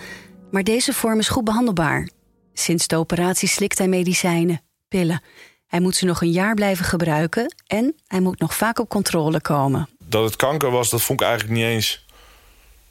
maar 0.51 0.63
deze 0.63 0.93
vorm 0.93 1.19
is 1.19 1.29
goed 1.29 1.45
behandelbaar. 1.45 2.09
Sinds 2.53 2.87
de 2.87 2.97
operatie 2.97 3.49
slikt 3.49 3.79
hij 3.79 3.89
medicijnen, 3.89 4.61
pillen. 4.89 5.23
Hij 5.67 5.81
moet 5.81 5.97
ze 5.97 6.05
nog 6.05 6.21
een 6.21 6.31
jaar 6.31 6.55
blijven 6.55 6.85
gebruiken 6.85 7.55
en 7.67 7.95
hij 8.07 8.21
moet 8.21 8.39
nog 8.39 8.55
vaak 8.55 8.79
op 8.79 8.89
controle 8.89 9.41
komen. 9.41 9.89
dat 9.99 10.25
het 10.25 10.37
kanker 10.37 10.71
was, 10.71 10.91
dat 10.91 11.03
vond 11.03 11.21
ik 11.21 11.27
eigenlijk 11.27 11.59
niet 11.59 11.69
eens... 11.69 12.05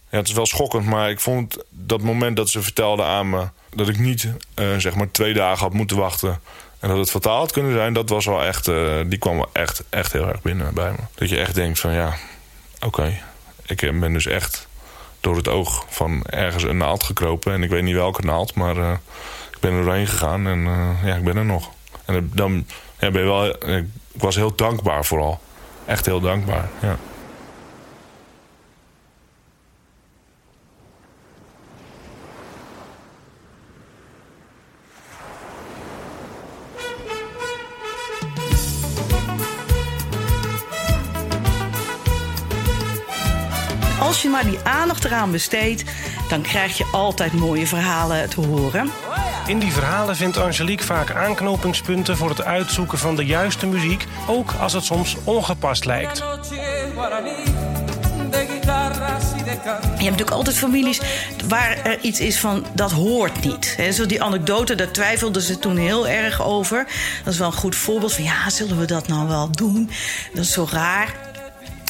Ja, 0.10 0.18
het 0.18 0.28
is 0.28 0.34
wel 0.34 0.46
schokkend, 0.46 0.86
maar 0.86 1.10
ik 1.10 1.20
vond 1.20 1.58
dat 1.70 2.02
moment 2.02 2.36
dat 2.36 2.50
ze 2.50 2.62
vertelde 2.62 3.04
aan 3.04 3.30
me... 3.30 3.48
dat 3.70 3.90
ik 3.90 4.00
niet 4.00 4.28
uh, 4.56 4.78
zeg 4.78 4.96
maar 4.96 5.12
twee 5.12 5.34
dagen 5.34 5.64
had 5.64 5.74
moeten 5.74 5.98
wachten... 5.98 6.42
en 6.80 6.90
dat 6.90 6.98
het 6.98 7.10
fataal 7.10 7.38
had 7.38 7.52
kunnen 7.52 7.74
zijn, 7.74 7.94
dat 7.94 8.10
was 8.10 8.26
wel 8.26 8.44
echt... 8.44 8.68
Uh, 8.68 9.00
die 9.06 9.20
kwam 9.20 9.36
wel 9.36 9.50
echt, 9.54 9.84
echt 9.90 10.12
heel 10.12 10.28
erg 10.28 10.42
binnen 10.42 10.74
bij 10.74 10.92
me. 10.92 10.98
Dat 11.16 11.30
je 11.30 11.38
echt 11.38 11.56
denkt 11.56 11.80
van 11.80 11.92
ja, 11.94 12.14
oké. 12.80 13.22
Ik 13.66 14.00
ben 14.00 14.14
dus 14.14 14.26
echt 14.26 14.68
door 15.20 15.36
het 15.36 15.48
oog 15.48 15.86
van 15.90 16.24
ergens 16.26 16.64
een 16.64 16.78
naald 16.78 17.04
gekropen. 17.04 17.54
En 17.54 17.64
ik 17.64 17.70
weet 17.70 17.84
niet 17.84 17.96
welke 17.96 18.26
naald, 18.26 18.56
maar 18.56 18.78
uh, 18.78 18.92
ik 19.52 19.60
ben 19.60 19.72
er 19.72 19.84
doorheen 19.84 20.08
gegaan 20.08 20.48
en 20.48 20.60
ja, 21.04 21.16
ik 21.16 21.24
ben 21.24 21.38
er 21.38 21.46
nog. 21.46 21.70
En 22.06 22.32
dan 22.34 22.66
ben 23.00 23.12
je 23.12 23.20
wel... 23.20 23.70
Ik 23.70 23.86
was 24.12 24.36
heel 24.36 24.56
dankbaar 24.56 25.06
vooral. 25.06 25.40
Echt 25.86 26.06
heel 26.06 26.20
dankbaar, 26.20 26.70
ja. 26.82 26.98
Als 44.12 44.22
je 44.22 44.30
maar 44.30 44.46
die 44.46 44.60
aandacht 44.64 45.06
eraan 45.06 45.32
besteedt, 45.32 45.84
dan 46.30 46.42
krijg 46.42 46.78
je 46.78 46.86
altijd 46.92 47.34
mooie 47.34 47.68
verhalen 47.68 48.30
te 48.30 48.42
horen. 48.42 48.92
In 49.48 49.60
die 49.60 49.72
verhalen 49.72 50.16
vindt 50.16 50.38
Angelique 50.38 50.86
vaak 50.86 51.12
aanknopingspunten 51.12 52.18
voor 52.18 52.30
het 52.30 52.44
uitzoeken 52.44 52.98
van 52.98 53.16
de 53.16 53.26
juiste 53.26 53.68
muziek, 53.68 54.06
ook 54.28 54.52
als 54.60 54.74
het 54.74 54.84
soms 54.84 55.18
ongepast 55.24 55.86
lijkt. 55.86 56.18
Je 56.18 56.24
hebt 59.80 59.98
natuurlijk 59.98 60.32
altijd 60.32 60.58
families 60.58 61.02
waar 61.48 61.78
er 61.84 62.00
iets 62.02 62.20
is 62.20 62.40
van 62.40 62.66
dat 62.74 62.92
hoort 62.92 63.46
niet. 63.46 63.74
He, 63.78 63.92
zo 63.92 64.06
die 64.06 64.24
anekdote, 64.24 64.76
daar 64.76 64.92
twijfelden 64.92 65.42
ze 65.42 65.60
toen 65.60 65.78
heel 65.78 66.08
erg 66.08 66.44
over. 66.44 66.88
Dat 67.24 67.34
is 67.34 67.40
wel 67.40 67.48
een 67.48 67.54
goed 67.54 67.76
voorbeeld 67.76 68.14
van 68.14 68.24
ja, 68.24 68.50
zullen 68.50 68.80
we 68.80 68.86
dat 68.86 69.08
nou 69.08 69.28
wel 69.28 69.52
doen? 69.52 69.90
Dat 70.34 70.44
is 70.44 70.52
zo 70.52 70.68
raar. 70.72 71.16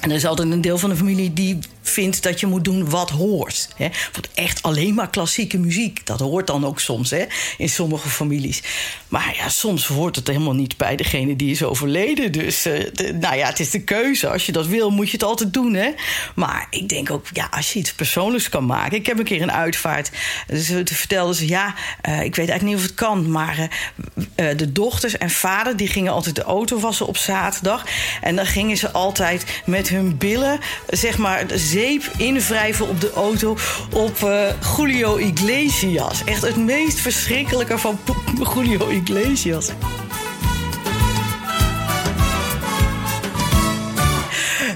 En 0.02 0.10
er 0.10 0.16
is 0.16 0.26
altijd 0.26 0.52
een 0.52 0.62
deel 0.62 0.78
van 0.78 0.90
de 0.90 0.96
familie 0.96 1.34
die 1.34 1.60
vindt 1.82 2.24
dat 2.24 2.40
je 2.40 2.48
moet 2.48 2.64
doen 2.64 2.90
wat 2.90 3.10
hoort. 3.10 3.70
Hè? 3.76 3.90
Want 4.12 4.30
echt 4.34 4.64
alleen 4.64 4.94
maar 4.94 5.10
klassieke 5.10 5.58
muziek, 5.58 6.06
dat 6.06 6.20
hoort 6.20 6.48
dan 6.48 6.66
ook 6.66 6.80
soms 6.80 7.10
hè? 7.10 7.26
in 7.58 7.70
sommige 7.70 8.10
families. 8.10 8.62
Maar 9.08 9.36
ja, 9.36 9.50
soms 9.50 9.88
hoort 9.88 10.16
het 10.16 10.28
helemaal 10.28 10.54
niet 10.54 10.78
bij 10.78 10.96
degene 10.96 11.36
die 11.36 11.52
is 11.52 11.64
overleden. 11.64 12.32
Dus 12.32 12.62
de, 12.62 13.18
nou 13.20 13.36
ja, 13.36 13.48
het 13.48 13.60
is 13.60 13.70
de 13.70 13.84
keuze. 13.84 14.30
Als 14.30 14.46
je 14.46 14.52
dat 14.52 14.68
wil, 14.68 14.90
moet 14.90 15.06
je 15.06 15.12
het 15.12 15.24
altijd 15.24 15.54
doen. 15.54 15.74
Hè? 15.74 15.90
Maar 16.36 16.68
ik 16.70 16.90
denk 16.90 17.12
ook, 17.12 17.26
ja, 17.34 17.48
als 17.52 17.74
je 17.74 17.80
iets 17.80 17.94
persoonlijks 17.94 18.50
kan 18.50 18.66
maken. 18.66 18.98
Ik 18.98 19.06
heb 19.06 19.20
een 19.20 19.26
keer 19.26 19.42
een 19.42 19.52
uitvaart. 19.52 20.12
Dus 20.48 20.68
toen 20.68 20.86
vertelden 20.86 21.36
ze, 21.36 21.48
ja, 21.48 21.76
uh, 22.08 22.24
ik 22.24 22.36
weet 22.36 22.50
eigenlijk 22.50 22.64
niet 22.64 22.76
of 22.76 22.82
het 22.82 22.94
kan. 22.94 23.32
Maar 23.32 23.70
de 24.36 24.72
dochters 24.72 25.18
en 25.18 25.30
vader, 25.30 25.78
die 25.78 25.88
gingen 25.88 26.14
altijd 26.14 26.36
de 26.36 26.44
auto 26.44 26.80
wassen 26.80 27.08
op 27.08 27.18
zaterdag. 27.18 27.86
En 28.22 28.36
dan 28.36 28.46
gingen 28.46 28.78
ze 28.78 28.92
altijd 28.92 29.46
met 29.66 29.90
hun 29.90 30.18
billen, 30.18 30.60
zeg 30.90 31.18
maar 31.18 31.48
zeep 31.72 32.04
invrijven 32.18 32.88
op 32.88 33.02
de 33.02 33.12
auto 33.12 33.58
op 33.94 34.18
uh, 34.24 34.48
Julio 34.78 35.18
Iglesias. 35.18 36.24
Echt 36.24 36.42
het 36.42 36.56
meest 36.56 37.00
verschrikkelijke 37.00 37.78
van 37.78 38.00
Julio 38.56 38.90
Iglesias. 38.90 39.70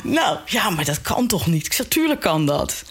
Nou, 0.04 0.38
ja, 0.46 0.70
maar 0.70 0.86
dat 0.86 1.02
kan 1.02 1.28
toch 1.28 1.48
niet? 1.48 1.66
Ik 1.66 1.74
zeg, 1.74 1.88
tuurlijk 1.88 2.22
kan 2.22 2.46
dat. 2.46 2.84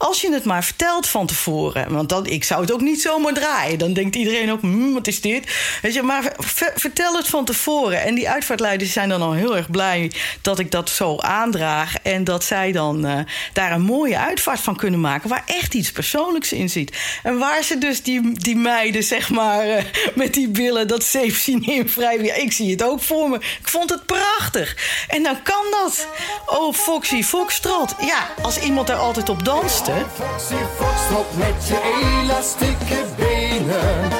Als 0.00 0.20
je 0.20 0.32
het 0.32 0.44
maar 0.44 0.64
vertelt 0.64 1.08
van 1.08 1.26
tevoren. 1.26 1.92
Want 1.92 2.08
dan, 2.08 2.26
ik 2.26 2.44
zou 2.44 2.60
het 2.60 2.72
ook 2.72 2.80
niet 2.80 3.00
zomaar 3.00 3.32
draaien. 3.32 3.78
Dan 3.78 3.92
denkt 3.92 4.16
iedereen 4.16 4.52
ook, 4.52 4.60
hm, 4.60 4.92
wat 4.92 5.06
is 5.06 5.20
dit? 5.20 5.78
Weet 5.82 5.94
je, 5.94 6.02
maar 6.02 6.32
vertel 6.74 7.16
het 7.16 7.28
van 7.28 7.44
tevoren. 7.44 8.02
En 8.02 8.14
die 8.14 8.28
uitvaartleiders 8.28 8.92
zijn 8.92 9.08
dan 9.08 9.22
al 9.22 9.32
heel 9.32 9.56
erg 9.56 9.70
blij 9.70 10.12
dat 10.40 10.58
ik 10.58 10.70
dat 10.70 10.90
zo 10.90 11.16
aandraag. 11.16 11.94
En 12.02 12.24
dat 12.24 12.44
zij 12.44 12.72
dan 12.72 13.06
uh, 13.06 13.18
daar 13.52 13.72
een 13.72 13.82
mooie 13.82 14.18
uitvaart 14.18 14.60
van 14.60 14.76
kunnen 14.76 15.00
maken. 15.00 15.28
Waar 15.28 15.44
echt 15.46 15.74
iets 15.74 15.92
persoonlijks 15.92 16.52
in 16.52 16.70
zit. 16.70 16.96
En 17.22 17.38
waar 17.38 17.62
ze 17.62 17.78
dus 17.78 18.02
die, 18.02 18.32
die 18.32 18.56
meiden, 18.56 19.02
zeg 19.02 19.30
maar, 19.30 19.66
uh, 19.66 19.82
met 20.14 20.34
die 20.34 20.48
billen 20.48 20.88
dat 20.88 21.04
zeep 21.04 21.34
zien 21.34 21.62
invrijven. 21.62 22.24
Ja, 22.24 22.34
ik 22.34 22.52
zie 22.52 22.70
het 22.70 22.82
ook 22.82 23.02
voor 23.02 23.28
me. 23.28 23.36
Ik 23.36 23.68
vond 23.68 23.90
het 23.90 24.06
prachtig. 24.06 24.76
En 25.08 25.22
dan 25.22 25.42
kan 25.42 25.64
dat. 25.70 26.06
Oh, 26.46 26.74
Foxy 26.74 27.22
Foxtrot. 27.22 27.94
Ja, 28.00 28.28
als 28.42 28.58
iemand 28.58 28.88
er 28.88 28.96
altijd 28.96 29.28
op 29.28 29.44
danst. 29.44 29.89
Foxy 30.12 30.54
Foxtrot 30.76 31.36
met 31.36 31.68
je 31.68 32.20
elastieke 32.22 33.04
benen. 33.16 34.10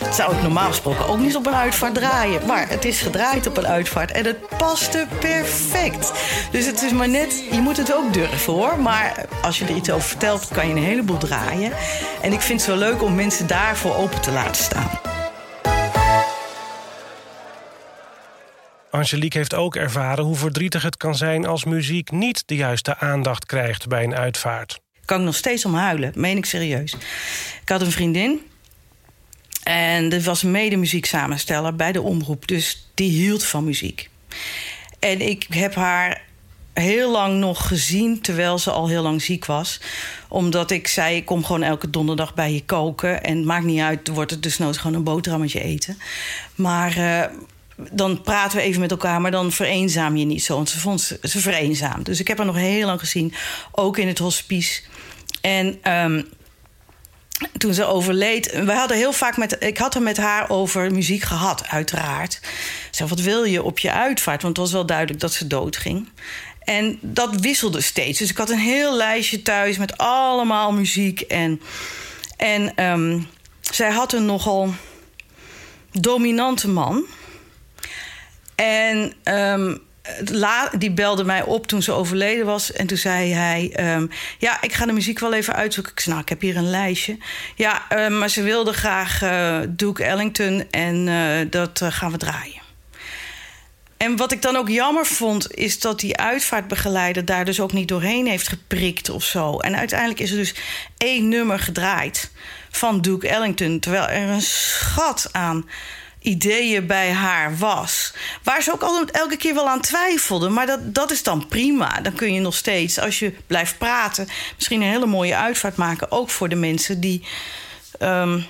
Dat 0.00 0.14
zou 0.14 0.34
ik 0.36 0.42
normaal 0.42 0.68
gesproken 0.68 1.08
ook 1.08 1.18
niet 1.18 1.36
op 1.36 1.46
een 1.46 1.54
uitvaart 1.54 1.94
draaien. 1.94 2.46
Maar 2.46 2.68
het 2.68 2.84
is 2.84 3.00
gedraaid 3.00 3.46
op 3.46 3.56
een 3.56 3.66
uitvaart 3.66 4.10
en 4.10 4.24
het 4.24 4.48
paste 4.58 5.06
perfect. 5.20 6.12
Dus 6.50 6.66
het 6.66 6.82
is 6.82 6.92
maar 6.92 7.08
net, 7.08 7.44
je 7.50 7.60
moet 7.60 7.76
het 7.76 7.94
ook 7.94 8.12
durven 8.12 8.52
hoor. 8.52 8.80
Maar 8.80 9.26
als 9.42 9.58
je 9.58 9.64
er 9.64 9.74
iets 9.74 9.90
over 9.90 10.08
vertelt, 10.08 10.48
kan 10.48 10.68
je 10.68 10.74
een 10.74 10.82
heleboel 10.82 11.18
draaien. 11.18 11.72
En 12.22 12.32
ik 12.32 12.40
vind 12.40 12.60
het 12.60 12.70
zo 12.70 12.76
leuk 12.76 13.02
om 13.02 13.14
mensen 13.14 13.46
daarvoor 13.46 13.96
open 13.96 14.20
te 14.20 14.30
laten 14.30 14.62
staan. 14.62 14.90
Angelique 18.90 19.38
heeft 19.38 19.54
ook 19.54 19.76
ervaren 19.76 20.24
hoe 20.24 20.36
verdrietig 20.36 20.82
het 20.82 20.96
kan 20.96 21.14
zijn 21.14 21.46
als 21.46 21.64
muziek 21.64 22.10
niet 22.10 22.42
de 22.46 22.56
juiste 22.56 22.96
aandacht 22.96 23.46
krijgt 23.46 23.88
bij 23.88 24.04
een 24.04 24.14
uitvaart. 24.14 24.80
Kan 25.10 25.24
nog 25.24 25.36
steeds 25.36 25.64
om 25.64 25.74
huilen, 25.74 26.12
meen 26.14 26.36
ik 26.36 26.44
serieus. 26.44 26.92
Ik 27.62 27.68
had 27.68 27.80
een 27.80 27.90
vriendin 27.90 28.40
en 29.62 30.08
dat 30.08 30.22
was 30.22 30.42
mede 30.42 30.76
muzieksamensteller 30.76 31.76
bij 31.76 31.92
de 31.92 32.02
omroep, 32.02 32.48
dus 32.48 32.90
die 32.94 33.10
hield 33.10 33.44
van 33.44 33.64
muziek. 33.64 34.10
En 34.98 35.20
ik 35.20 35.46
heb 35.48 35.74
haar 35.74 36.22
heel 36.72 37.10
lang 37.10 37.38
nog 37.38 37.68
gezien 37.68 38.20
terwijl 38.20 38.58
ze 38.58 38.70
al 38.70 38.88
heel 38.88 39.02
lang 39.02 39.22
ziek 39.22 39.44
was. 39.44 39.80
Omdat 40.28 40.70
ik 40.70 40.86
zei: 40.86 41.16
Ik 41.16 41.24
kom 41.24 41.44
gewoon 41.44 41.62
elke 41.62 41.90
donderdag 41.90 42.34
bij 42.34 42.52
je 42.52 42.64
koken. 42.64 43.22
En 43.22 43.36
het 43.36 43.46
maakt 43.46 43.64
niet 43.64 43.80
uit, 43.80 44.08
wordt 44.08 44.30
het 44.30 44.42
dus 44.42 44.58
nooit 44.58 44.78
gewoon 44.78 44.96
een 44.96 45.04
boterhammetje 45.04 45.60
eten. 45.60 45.98
Maar. 46.54 46.96
Uh, 46.98 47.24
dan 47.92 48.22
praten 48.22 48.56
we 48.56 48.62
even 48.64 48.80
met 48.80 48.90
elkaar, 48.90 49.20
maar 49.20 49.30
dan 49.30 49.52
vereenzaam 49.52 50.16
je 50.16 50.24
niet 50.24 50.42
zo. 50.42 50.54
Want 50.54 50.68
ze 50.68 50.78
vond 50.78 51.00
ze, 51.00 51.18
ze. 51.74 51.88
Dus 52.02 52.20
ik 52.20 52.28
heb 52.28 52.36
haar 52.36 52.46
nog 52.46 52.56
heel 52.56 52.86
lang 52.86 53.00
gezien, 53.00 53.34
ook 53.72 53.98
in 53.98 54.08
het 54.08 54.18
hospice. 54.18 54.82
En 55.40 55.92
um, 55.92 56.28
toen 57.58 57.74
ze 57.74 57.84
overleed, 57.84 58.52
we 58.64 58.72
hadden 58.72 58.96
heel 58.96 59.12
vaak 59.12 59.36
met, 59.36 59.56
ik 59.58 59.78
had 59.78 59.94
er 59.94 60.02
met 60.02 60.16
haar 60.16 60.50
over 60.50 60.92
muziek 60.92 61.22
gehad, 61.22 61.66
uiteraard. 61.66 62.40
Zo, 62.90 63.06
wat 63.06 63.20
wil 63.20 63.44
je 63.44 63.62
op 63.62 63.78
je 63.78 63.92
uitvaart? 63.92 64.42
Want 64.42 64.56
het 64.56 64.66
was 64.66 64.74
wel 64.74 64.86
duidelijk 64.86 65.20
dat 65.20 65.32
ze 65.32 65.46
doodging. 65.46 66.08
En 66.60 66.98
dat 67.00 67.40
wisselde 67.40 67.80
steeds. 67.80 68.18
Dus 68.18 68.30
ik 68.30 68.36
had 68.36 68.50
een 68.50 68.58
heel 68.58 68.96
lijstje 68.96 69.42
thuis 69.42 69.78
met 69.78 69.98
allemaal 69.98 70.72
muziek. 70.72 71.20
En, 71.20 71.60
en 72.36 72.84
um, 72.84 73.28
zij 73.60 73.90
had 73.90 74.12
een 74.12 74.24
nogal 74.24 74.74
dominante 75.92 76.68
man. 76.68 77.04
En 78.60 79.12
um, 79.24 79.78
die 80.78 80.90
belde 80.90 81.24
mij 81.24 81.42
op 81.42 81.66
toen 81.66 81.82
ze 81.82 81.92
overleden 81.92 82.46
was. 82.46 82.72
En 82.72 82.86
toen 82.86 82.96
zei 82.96 83.32
hij: 83.32 83.94
um, 83.94 84.10
Ja, 84.38 84.62
ik 84.62 84.72
ga 84.72 84.86
de 84.86 84.92
muziek 84.92 85.18
wel 85.18 85.34
even 85.34 85.54
uitzoeken. 85.54 85.92
Ik 85.92 86.06
Nou, 86.06 86.20
ik 86.20 86.28
heb 86.28 86.40
hier 86.40 86.56
een 86.56 86.70
lijstje. 86.70 87.18
Ja, 87.54 87.86
uh, 87.92 88.18
maar 88.18 88.28
ze 88.28 88.42
wilde 88.42 88.72
graag 88.72 89.22
uh, 89.22 89.58
Duke 89.68 90.04
Ellington 90.04 90.64
en 90.70 91.06
uh, 91.06 91.50
dat 91.50 91.80
gaan 91.84 92.10
we 92.10 92.18
draaien. 92.18 92.60
En 93.96 94.16
wat 94.16 94.32
ik 94.32 94.42
dan 94.42 94.56
ook 94.56 94.68
jammer 94.68 95.06
vond, 95.06 95.54
is 95.54 95.80
dat 95.80 96.00
die 96.00 96.16
uitvaartbegeleider 96.16 97.24
daar 97.24 97.44
dus 97.44 97.60
ook 97.60 97.72
niet 97.72 97.88
doorheen 97.88 98.26
heeft 98.26 98.48
geprikt 98.48 99.10
of 99.10 99.24
zo. 99.24 99.58
En 99.58 99.76
uiteindelijk 99.76 100.20
is 100.20 100.30
er 100.30 100.36
dus 100.36 100.54
één 100.96 101.28
nummer 101.28 101.58
gedraaid 101.58 102.30
van 102.70 103.00
Duke 103.00 103.28
Ellington. 103.28 103.80
Terwijl 103.80 104.06
er 104.06 104.28
een 104.28 104.42
schat 104.42 105.28
aan 105.32 105.68
ideeën 106.20 106.86
bij 106.86 107.12
haar 107.12 107.58
was. 107.58 108.14
Waar 108.42 108.62
ze 108.62 108.72
ook 108.72 108.82
altijd 108.82 109.10
elke 109.10 109.36
keer 109.36 109.54
wel 109.54 109.68
aan 109.68 109.80
twijfelde. 109.80 110.48
Maar 110.48 110.66
dat, 110.66 110.94
dat 110.94 111.10
is 111.10 111.22
dan 111.22 111.46
prima. 111.48 112.00
Dan 112.00 112.12
kun 112.12 112.34
je 112.34 112.40
nog 112.40 112.54
steeds, 112.54 112.98
als 112.98 113.18
je 113.18 113.34
blijft 113.46 113.78
praten, 113.78 114.28
misschien 114.54 114.82
een 114.82 114.88
hele 114.88 115.06
mooie 115.06 115.36
uitvaart 115.36 115.76
maken. 115.76 116.10
Ook 116.10 116.30
voor 116.30 116.48
de 116.48 116.56
mensen 116.56 117.00
die. 117.00 117.24
Um, 118.02 118.46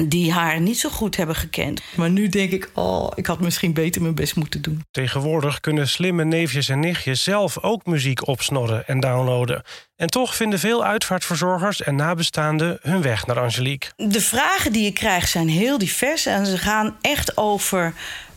die 0.00 0.32
haar 0.32 0.60
niet 0.60 0.78
zo 0.78 0.88
goed 0.88 1.16
hebben 1.16 1.36
gekend. 1.36 1.82
Maar 1.94 2.10
nu 2.10 2.28
denk 2.28 2.50
ik, 2.50 2.70
oh, 2.74 3.10
ik 3.14 3.26
had 3.26 3.40
misschien 3.40 3.72
beter 3.72 4.02
mijn 4.02 4.14
best 4.14 4.36
moeten 4.36 4.62
doen. 4.62 4.84
Tegenwoordig 4.90 5.60
kunnen 5.60 5.88
slimme 5.88 6.24
neefjes 6.24 6.68
en 6.68 6.80
nichtjes 6.80 7.22
zelf 7.22 7.58
ook 7.62 7.86
muziek 7.86 8.26
opsnorren 8.26 8.86
en 8.86 9.00
downloaden. 9.00 9.62
En 9.96 10.08
toch 10.08 10.34
vinden 10.34 10.58
veel 10.58 10.84
uitvaartverzorgers 10.84 11.82
en 11.82 11.96
nabestaanden 11.96 12.78
hun 12.82 13.02
weg 13.02 13.26
naar 13.26 13.40
Angelique. 13.40 13.90
De 13.96 14.20
vragen 14.20 14.72
die 14.72 14.84
je 14.84 14.92
krijgt 14.92 15.30
zijn 15.30 15.48
heel 15.48 15.78
divers 15.78 16.26
en 16.26 16.46
ze 16.46 16.58
gaan 16.58 16.96
echt 17.00 17.36
over 17.36 17.94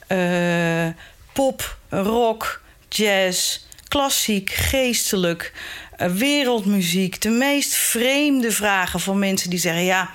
uh, 0.07 0.87
pop, 1.33 1.77
rock, 1.89 2.61
jazz, 2.89 3.59
klassiek, 3.87 4.49
geestelijk, 4.49 5.53
eh, 5.53 5.84
wereldmuziek. 5.97 7.21
De 7.21 7.29
meest 7.29 7.73
vreemde 7.73 8.51
vragen 8.51 8.99
van 8.99 9.19
mensen 9.19 9.49
die 9.49 9.59
zeggen: 9.59 9.83
Ja, 9.83 10.09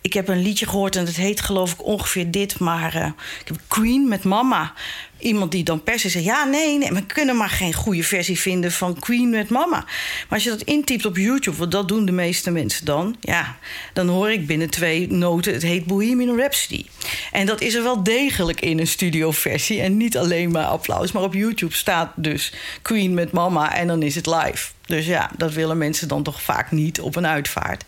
ik 0.00 0.12
heb 0.12 0.28
een 0.28 0.42
liedje 0.42 0.66
gehoord 0.66 0.96
en 0.96 1.06
het 1.06 1.16
heet 1.16 1.40
geloof 1.40 1.72
ik 1.72 1.84
ongeveer 1.84 2.30
dit, 2.30 2.58
maar 2.58 2.96
uh, 2.96 3.06
ik 3.40 3.48
heb 3.48 3.56
Queen 3.68 4.08
met 4.08 4.24
Mama. 4.24 4.72
Iemand 5.20 5.50
die 5.50 5.64
dan 5.64 5.82
per 5.82 5.98
se 5.98 6.08
zegt: 6.08 6.24
Ja, 6.24 6.44
nee, 6.44 6.78
we 6.78 7.06
kunnen 7.06 7.36
maar 7.36 7.48
geen 7.48 7.72
goede 7.72 8.02
versie 8.02 8.38
vinden 8.38 8.72
van 8.72 8.98
Queen 8.98 9.30
met 9.30 9.48
Mama. 9.50 9.76
Maar 9.76 9.86
als 10.28 10.44
je 10.44 10.50
dat 10.50 10.62
intypt 10.62 11.06
op 11.06 11.16
YouTube, 11.16 11.56
want 11.56 11.72
dat 11.72 11.88
doen 11.88 12.04
de 12.04 12.12
meeste 12.12 12.50
mensen 12.50 12.84
dan, 12.84 13.16
ja, 13.20 13.56
dan 13.92 14.08
hoor 14.08 14.30
ik 14.30 14.46
binnen 14.46 14.70
twee 14.70 15.12
noten: 15.12 15.52
het 15.52 15.62
heet 15.62 15.86
Bohemian 15.86 16.36
Rhapsody. 16.36 16.86
En 17.32 17.46
dat 17.46 17.60
is 17.60 17.74
er 17.74 17.82
wel 17.82 18.02
degelijk 18.02 18.60
in 18.60 18.78
een 18.78 18.86
studioversie 18.86 19.80
en 19.80 19.96
niet 19.96 20.16
alleen 20.16 20.50
maar 20.50 20.64
applaus. 20.64 21.12
Maar 21.12 21.22
op 21.22 21.34
YouTube 21.34 21.74
staat 21.74 22.12
dus 22.16 22.52
Queen 22.82 23.14
met 23.14 23.32
Mama 23.32 23.74
en 23.74 23.86
dan 23.86 24.02
is 24.02 24.14
het 24.14 24.26
live. 24.26 24.68
Dus 24.86 25.06
ja, 25.06 25.30
dat 25.36 25.52
willen 25.52 25.78
mensen 25.78 26.08
dan 26.08 26.22
toch 26.22 26.42
vaak 26.42 26.70
niet 26.70 27.00
op 27.00 27.16
een 27.16 27.26
uitvaart. 27.26 27.84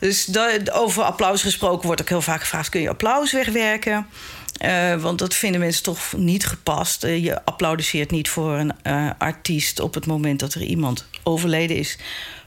Dus 0.00 0.38
over 0.72 1.02
applaus 1.02 1.42
gesproken 1.42 1.86
wordt 1.86 2.00
ook 2.00 2.08
heel 2.08 2.22
vaak 2.22 2.40
gevraagd: 2.40 2.68
kun 2.68 2.80
je 2.80 2.88
applaus 2.88 3.32
wegwerken? 3.32 4.06
Uh, 4.64 4.94
want 4.94 5.18
dat 5.18 5.34
vinden 5.34 5.60
mensen 5.60 5.82
toch 5.82 6.12
niet 6.16 6.46
gepast. 6.46 7.04
Uh, 7.04 7.24
je 7.24 7.44
applaudisseert 7.44 8.10
niet 8.10 8.28
voor 8.28 8.52
een 8.52 8.72
uh, 8.86 9.10
artiest 9.18 9.80
op 9.80 9.94
het 9.94 10.06
moment 10.06 10.40
dat 10.40 10.54
er 10.54 10.62
iemand 10.62 11.06
overleden 11.22 11.76
is. 11.76 11.98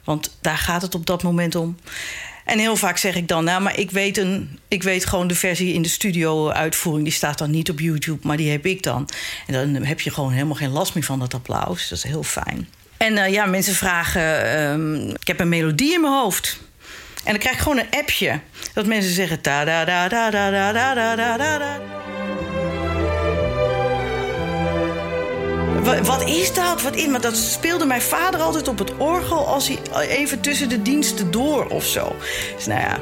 Want 0.04 0.38
daar 0.42 0.58
gaat 0.58 0.82
het 0.82 0.96
op 0.96 1.06
dat 1.06 1.24
moment 1.24 1.56
om. 1.56 1.78
En 2.46 2.60
heel 2.60 2.76
vaak 2.76 2.98
zeg 2.98 3.16
ik 3.16 3.28
dan, 3.28 3.44
nou, 3.44 3.62
maar 3.62 3.80
ik 3.80 3.92
weet, 3.92 4.18
een, 4.18 4.60
ik 4.68 4.84
weet 4.84 5.06
gewoon 5.06 5.28
de 5.28 5.36
versie 5.36 5.74
in 5.74 5.82
de 5.82 5.90
studio-uitvoering, 5.90 7.04
die 7.04 7.14
staat 7.14 7.38
dan 7.38 7.52
niet 7.52 7.70
op 7.70 7.80
YouTube, 7.80 8.28
maar 8.28 8.38
die 8.38 8.52
heb 8.52 8.66
ik 8.66 8.84
dan. 8.84 9.10
En 9.48 9.74
dan 9.74 9.84
heb 9.84 10.02
je 10.02 10.12
gewoon 10.12 10.32
helemaal 10.32 10.56
geen 10.56 10.70
last 10.72 10.94
meer 10.94 11.04
van 11.04 11.20
dat 11.20 11.34
applaus. 11.34 11.90
Dat 11.90 11.98
is 11.98 12.04
heel 12.04 12.24
fijn. 12.24 12.68
En 12.98 13.32
ja, 13.32 13.46
mensen 13.46 13.76
vragen, 13.76 14.60
um, 14.62 15.10
ik 15.10 15.28
heb 15.28 15.40
een 15.40 15.50
melodie 15.50 15.94
in 15.94 16.02
mijn 16.02 16.14
hoofd. 16.14 16.60
En 17.24 17.32
dan 17.32 17.38
krijg 17.38 17.56
ik 17.56 17.62
gewoon 17.62 17.78
een 17.78 18.00
appje. 18.00 18.40
Dat 18.74 18.86
mensen 18.86 19.14
zeggen 19.14 19.42
ta 19.42 19.66
da 19.66 19.86
da 19.86 20.10
da 20.10 20.32
da 20.32 20.52
da 20.52 20.72
da 20.72 21.16
da 21.16 21.38
da. 21.38 21.80
Wat 26.04 26.30
is 26.30 26.54
dat? 26.54 26.82
Wat 26.82 26.96
is, 26.96 27.08
maar 27.08 27.22
dat 27.22 27.38
speelde 27.38 27.86
mijn 27.86 28.02
vader 28.02 28.40
altijd 28.40 28.68
op 28.68 28.78
het 28.78 28.98
orgel 28.98 29.48
als 29.48 29.68
hij 29.68 30.08
even 30.08 30.42
tussen 30.42 30.70
de 30.70 30.82
diensten 30.82 31.32
door 31.32 31.66
of 31.66 31.86
zo. 31.86 32.16
Dus 32.56 32.66
nou 32.66 32.80
ja, 32.80 33.00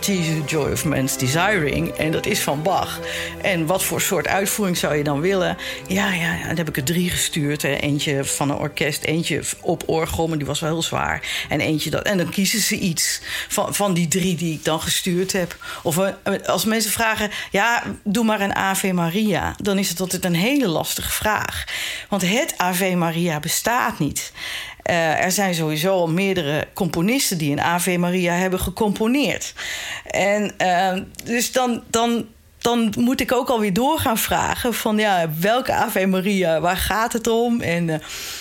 Jesus, 0.00 0.50
Joy 0.50 0.72
of 0.72 0.84
Man's 0.84 1.16
Desiring. 1.16 1.88
En 1.88 2.12
dat 2.12 2.26
is 2.26 2.40
van 2.40 2.62
Bach. 2.62 3.00
En 3.42 3.66
wat 3.66 3.82
voor 3.82 4.00
soort 4.00 4.28
uitvoering 4.28 4.76
zou 4.76 4.94
je 4.94 5.04
dan 5.04 5.20
willen? 5.20 5.56
Ja, 5.86 6.12
ja, 6.12 6.34
ja 6.34 6.46
dan 6.46 6.56
heb 6.56 6.68
ik 6.68 6.76
er 6.76 6.84
drie 6.84 7.10
gestuurd. 7.10 7.62
Hè. 7.62 7.74
Eentje 7.74 8.24
van 8.24 8.50
een 8.50 8.56
orkest, 8.56 9.04
eentje 9.04 9.42
op 9.60 9.82
orgel, 9.86 10.28
maar 10.28 10.38
die 10.38 10.46
was 10.46 10.60
wel 10.60 10.70
heel 10.70 10.82
zwaar. 10.82 11.46
En 11.48 11.60
eentje 11.60 11.90
dat. 11.90 12.02
En 12.02 12.16
dan 12.16 12.30
kiezen 12.30 12.60
ze 12.60 12.78
iets 12.78 13.20
van, 13.48 13.74
van 13.74 13.94
die 13.94 14.08
drie 14.08 14.36
die 14.36 14.54
ik 14.54 14.64
dan 14.64 14.80
gestuurd 14.80 15.32
heb. 15.32 15.56
Of 15.82 15.98
eh, 15.98 16.34
als 16.46 16.64
mensen 16.64 16.90
vragen, 16.90 17.30
ja, 17.50 17.82
doe 18.04 18.24
maar 18.24 18.40
een 18.40 18.54
Ave 18.54 18.92
Maria. 18.92 19.54
Dan 19.62 19.78
is 19.78 19.88
het 19.88 20.00
altijd 20.00 20.24
een 20.24 20.34
hele 20.34 20.68
lastige 20.68 21.10
vraag. 21.10 21.64
Want 22.08 22.22
het 22.22 22.54
Ave 22.56 22.96
Maria 22.96 23.40
bestaat 23.40 23.98
niet. 23.98 24.32
Uh, 24.90 25.24
er 25.24 25.32
zijn 25.32 25.54
sowieso 25.54 25.90
al 25.90 26.08
meerdere 26.08 26.68
componisten 26.74 27.38
die 27.38 27.52
een 27.52 27.60
Ave 27.60 27.98
Maria 27.98 28.34
hebben 28.34 28.60
gecomponeerd. 28.60 29.54
En 30.06 30.54
uh, 30.62 31.02
dus 31.24 31.52
dan, 31.52 31.82
dan, 31.90 32.26
dan 32.58 32.94
moet 32.98 33.20
ik 33.20 33.32
ook 33.32 33.48
alweer 33.48 33.72
door 33.72 33.98
gaan 33.98 34.18
vragen 34.18 34.74
van 34.74 34.98
ja, 34.98 35.30
welke 35.40 35.72
Ave 35.72 36.06
Maria, 36.06 36.60
waar 36.60 36.76
gaat 36.76 37.12
het 37.12 37.26
om? 37.26 37.60
En, 37.60 37.88
uh, 37.88 37.94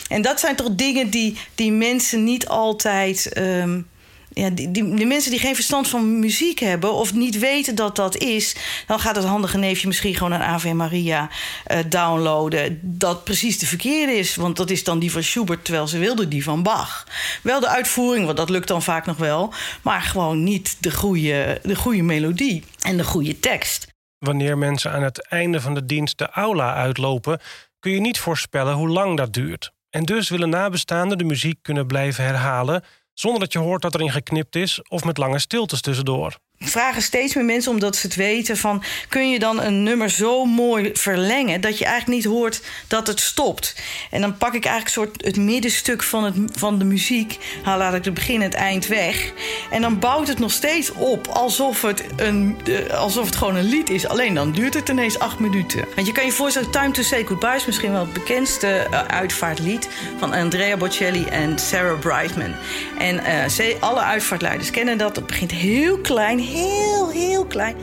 en 0.09 0.21
dat 0.21 0.39
zijn 0.39 0.55
toch 0.55 0.69
dingen 0.71 1.09
die, 1.09 1.37
die 1.55 1.71
mensen 1.71 2.23
niet 2.23 2.47
altijd. 2.47 3.37
Um, 3.37 3.87
ja, 4.33 4.49
die, 4.49 4.71
die, 4.71 5.05
mensen 5.05 5.31
die 5.31 5.39
geen 5.39 5.55
verstand 5.55 5.87
van 5.87 6.19
muziek 6.19 6.59
hebben 6.59 6.93
of 6.93 7.13
niet 7.13 7.39
weten 7.39 7.75
dat 7.75 7.95
dat 7.95 8.17
is, 8.17 8.55
dan 8.87 8.99
gaat 8.99 9.15
het 9.15 9.25
handige 9.25 9.57
neefje 9.57 9.87
misschien 9.87 10.15
gewoon 10.15 10.31
een 10.31 10.41
Ave 10.41 10.73
Maria 10.73 11.29
uh, 11.67 11.77
downloaden. 11.87 12.79
Dat 12.81 13.23
precies 13.23 13.59
de 13.59 13.65
verkeerde 13.65 14.13
is, 14.13 14.35
want 14.35 14.57
dat 14.57 14.69
is 14.69 14.83
dan 14.83 14.99
die 14.99 15.11
van 15.11 15.23
Schubert, 15.23 15.65
terwijl 15.65 15.87
ze 15.87 15.97
wilde 15.97 16.27
die 16.27 16.43
van 16.43 16.63
Bach. 16.63 17.07
Wel 17.41 17.59
de 17.59 17.69
uitvoering, 17.69 18.25
want 18.25 18.37
dat 18.37 18.49
lukt 18.49 18.67
dan 18.67 18.81
vaak 18.81 19.05
nog 19.05 19.17
wel, 19.17 19.53
maar 19.81 20.01
gewoon 20.01 20.43
niet 20.43 20.77
de 20.79 20.91
goede, 20.91 21.59
de 21.63 21.75
goede 21.75 22.01
melodie 22.01 22.63
en 22.79 22.97
de 22.97 23.03
goede 23.03 23.39
tekst. 23.39 23.87
Wanneer 24.17 24.57
mensen 24.57 24.91
aan 24.91 25.03
het 25.03 25.27
einde 25.27 25.61
van 25.61 25.73
de 25.73 25.85
dienst 25.85 26.17
de 26.17 26.29
aula 26.29 26.73
uitlopen, 26.73 27.39
kun 27.79 27.91
je 27.91 27.99
niet 27.99 28.19
voorspellen 28.19 28.73
hoe 28.73 28.89
lang 28.89 29.17
dat 29.17 29.33
duurt. 29.33 29.71
En 29.89 30.03
dus 30.03 30.29
willen 30.29 30.49
nabestaanden 30.49 31.17
de 31.17 31.23
muziek 31.23 31.59
kunnen 31.61 31.87
blijven 31.87 32.23
herhalen 32.23 32.83
zonder 33.19 33.39
dat 33.39 33.53
je 33.53 33.59
hoort 33.59 33.81
dat 33.81 33.93
erin 33.93 34.11
geknipt 34.11 34.55
is 34.55 34.81
of 34.81 35.03
met 35.03 35.17
lange 35.17 35.39
stiltes 35.39 35.81
tussendoor 35.81 36.37
vragen 36.59 37.01
steeds 37.01 37.35
meer 37.35 37.45
mensen 37.45 37.71
omdat 37.71 37.95
ze 37.95 38.07
het 38.07 38.15
weten 38.15 38.57
van 38.57 38.83
kun 39.09 39.29
je 39.29 39.39
dan 39.39 39.61
een 39.61 39.83
nummer 39.83 40.09
zo 40.09 40.45
mooi 40.45 40.89
verlengen 40.93 41.61
dat 41.61 41.77
je 41.77 41.85
eigenlijk 41.85 42.15
niet 42.15 42.33
hoort 42.33 42.61
dat 42.87 43.07
het 43.07 43.19
stopt. 43.19 43.75
En 44.11 44.21
dan 44.21 44.37
pak 44.37 44.53
ik 44.53 44.65
eigenlijk 44.65 44.95
soort 44.95 45.25
het 45.25 45.37
middenstuk 45.37 46.03
van, 46.03 46.23
het, 46.23 46.35
van 46.53 46.79
de 46.79 46.85
muziek, 46.85 47.37
haal 47.63 47.77
laat 47.77 47.93
ik 47.93 48.05
het 48.05 48.13
begin 48.13 48.35
en 48.35 48.41
het 48.41 48.53
eind 48.53 48.87
weg. 48.87 49.31
En 49.71 49.81
dan 49.81 49.99
bouwt 49.99 50.27
het 50.27 50.39
nog 50.39 50.51
steeds 50.51 50.91
op 50.91 51.27
alsof 51.27 51.81
het, 51.81 52.03
een, 52.15 52.57
alsof 52.91 53.25
het 53.25 53.35
gewoon 53.35 53.55
een 53.55 53.69
lied 53.69 53.89
is. 53.89 54.07
Alleen 54.07 54.33
dan 54.33 54.51
duurt 54.51 54.73
het 54.73 54.89
ineens 54.89 55.19
acht 55.19 55.39
minuten. 55.39 55.85
Want 55.95 56.07
je 56.07 56.13
kan 56.13 56.25
je 56.25 56.31
voorstellen, 56.31 56.71
Time 56.71 56.91
to 56.91 57.01
Say 57.01 57.23
Goodbye 57.23 57.55
is 57.55 57.65
misschien 57.65 57.91
wel 57.91 58.01
het 58.01 58.13
bekendste 58.13 58.87
uh, 58.91 59.01
uitvaartlied 59.01 59.89
van 60.17 60.33
Andrea 60.33 60.77
Bocelli 60.77 61.25
en 61.25 61.59
Sarah 61.59 61.99
Brightman. 61.99 62.53
En 62.97 63.15
uh, 63.15 63.73
alle 63.79 63.99
uitvaartleiders 63.99 64.71
kennen 64.71 64.97
dat. 64.97 65.15
Het 65.15 65.25
begint 65.25 65.51
heel 65.51 65.97
klein, 65.97 66.39
heel, 66.49 67.09
heel 67.09 67.45
klein. 67.45 67.75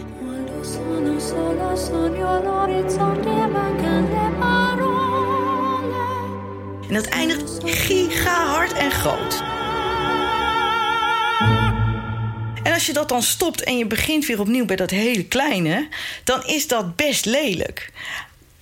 En 6.88 6.94
dat 6.94 7.06
eindigt 7.06 7.60
giga 7.64 8.46
hard 8.46 8.72
en 8.72 8.90
groot. 8.90 9.42
En 12.62 12.72
als 12.72 12.86
je 12.86 12.92
dat 12.92 13.08
dan 13.08 13.22
stopt 13.22 13.62
en 13.62 13.78
je 13.78 13.86
begint 13.86 14.26
weer 14.26 14.40
opnieuw 14.40 14.64
bij 14.64 14.76
dat 14.76 14.90
hele 14.90 15.24
kleine, 15.24 15.88
dan 16.24 16.44
is 16.44 16.68
dat 16.68 16.96
best 16.96 17.24
lelijk. 17.24 17.92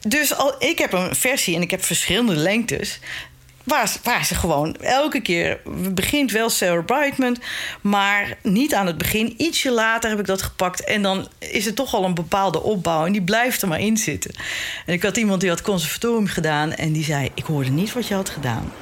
Dus 0.01 0.35
al, 0.35 0.55
ik 0.63 0.79
heb 0.79 0.93
een 0.93 1.15
versie 1.15 1.55
en 1.57 1.63
ik 1.63 1.71
heb 1.71 1.85
verschillende 1.85 2.37
lengtes. 2.37 2.99
Waar, 3.65 4.25
ze 4.25 4.35
gewoon 4.35 4.77
elke 4.77 5.21
keer 5.21 5.61
begint 5.93 6.31
wel 6.31 6.51
Sarah 6.51 6.85
Brightman, 6.85 7.37
maar 7.81 8.37
niet 8.43 8.75
aan 8.75 8.87
het 8.87 8.99
begin. 8.99 9.35
Ietsje 9.37 9.71
later 9.71 10.11
heb 10.11 10.19
ik 10.19 10.27
dat 10.27 10.43
gepakt 10.43 10.85
en 10.85 11.03
dan 11.03 11.29
is 11.39 11.65
het 11.65 11.77
toch 11.77 11.95
al 11.95 12.05
een 12.05 12.15
bepaalde 12.15 12.63
opbouw 12.63 13.07
en 13.07 13.13
die 13.13 13.23
blijft 13.23 13.63
er 13.63 13.69
maar 13.69 13.81
in 13.81 13.97
zitten. 13.97 14.31
En 14.87 14.93
ik 14.93 15.03
had 15.03 15.17
iemand 15.17 15.41
die 15.41 15.51
had 15.51 15.63
conservatorium 15.63 16.27
gedaan 16.27 16.73
en 16.73 16.93
die 16.93 17.05
zei: 17.05 17.31
Ik 17.35 17.45
hoorde 17.45 17.71
niet 17.71 17.93
wat 17.93 18.09
je 18.09 18.15
had 18.15 18.29
gedaan. 18.29 18.73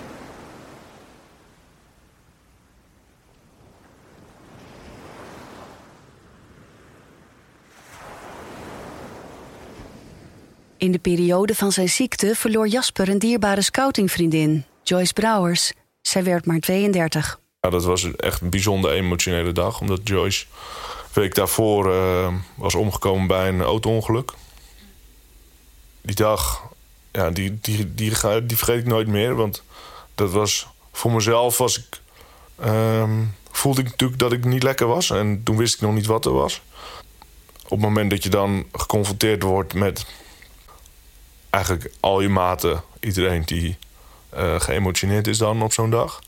In 10.77 10.93
de 10.93 10.99
periode 10.99 11.55
van 11.55 11.73
zijn 11.73 11.89
ziekte 11.89 12.35
verloor 12.35 12.69
Jasper 12.69 13.09
een 13.09 13.19
dierbare 13.19 13.63
scoutingvriendin, 13.63 14.65
Joyce 14.83 15.13
Brouwers. 15.13 15.73
Zij 16.01 16.25
werd 16.25 16.47
maar 16.47 16.59
32. 16.59 17.41
Ja, 17.61 17.71
dat 17.71 17.85
was 17.85 18.17
echt 18.17 18.41
een 18.41 18.51
bijzonder 18.51 18.91
emotionele 18.91 19.53
dag, 19.53 19.81
omdat 19.81 20.01
Joyce 20.05 20.47
een 21.15 21.23
week 21.23 21.35
daarvoor 21.35 21.95
uh, 21.95 22.35
was 22.55 22.75
omgekomen 22.75 23.27
bij 23.27 23.49
een 23.49 23.63
auto-ongeluk. 23.63 24.33
Die 26.01 26.15
dag, 26.15 26.63
ja, 27.13 27.31
die, 27.31 27.59
die, 27.61 27.95
die, 27.95 28.17
die, 28.47 28.57
vergeet 28.57 28.79
ik 28.79 28.87
nooit 28.87 29.09
meer, 29.09 29.35
want 29.35 29.63
dat 30.15 30.31
was 30.31 30.67
voor 30.93 31.13
mezelf 31.13 31.59
was 31.59 31.79
ik, 31.79 32.01
um, 32.69 33.35
voelde 33.51 33.81
ik 33.81 33.91
natuurlijk 33.91 34.21
dat 34.21 34.33
ik 34.33 34.45
niet 34.45 34.63
lekker 34.63 34.87
was 34.87 35.11
en 35.11 35.43
toen 35.45 35.57
wist 35.57 35.75
ik 35.75 35.81
nog 35.81 35.95
niet 35.95 36.07
wat 36.07 36.25
er 36.25 36.33
was. 36.33 36.61
Op 37.65 37.71
het 37.71 37.81
moment 37.81 38.11
dat 38.11 38.23
je 38.23 38.29
dan 38.29 38.67
geconfronteerd 38.73 39.43
wordt 39.43 39.75
met 39.75 40.07
eigenlijk 41.51 41.91
al 42.01 42.21
je 42.21 42.29
maten, 42.29 42.83
iedereen 43.01 43.43
die 43.45 43.77
uh, 44.37 44.61
geëmotioneerd 44.61 45.27
is 45.27 45.39
dan 45.39 45.63
op 45.63 45.73
zo'n 45.73 45.91
dag. 45.91 46.21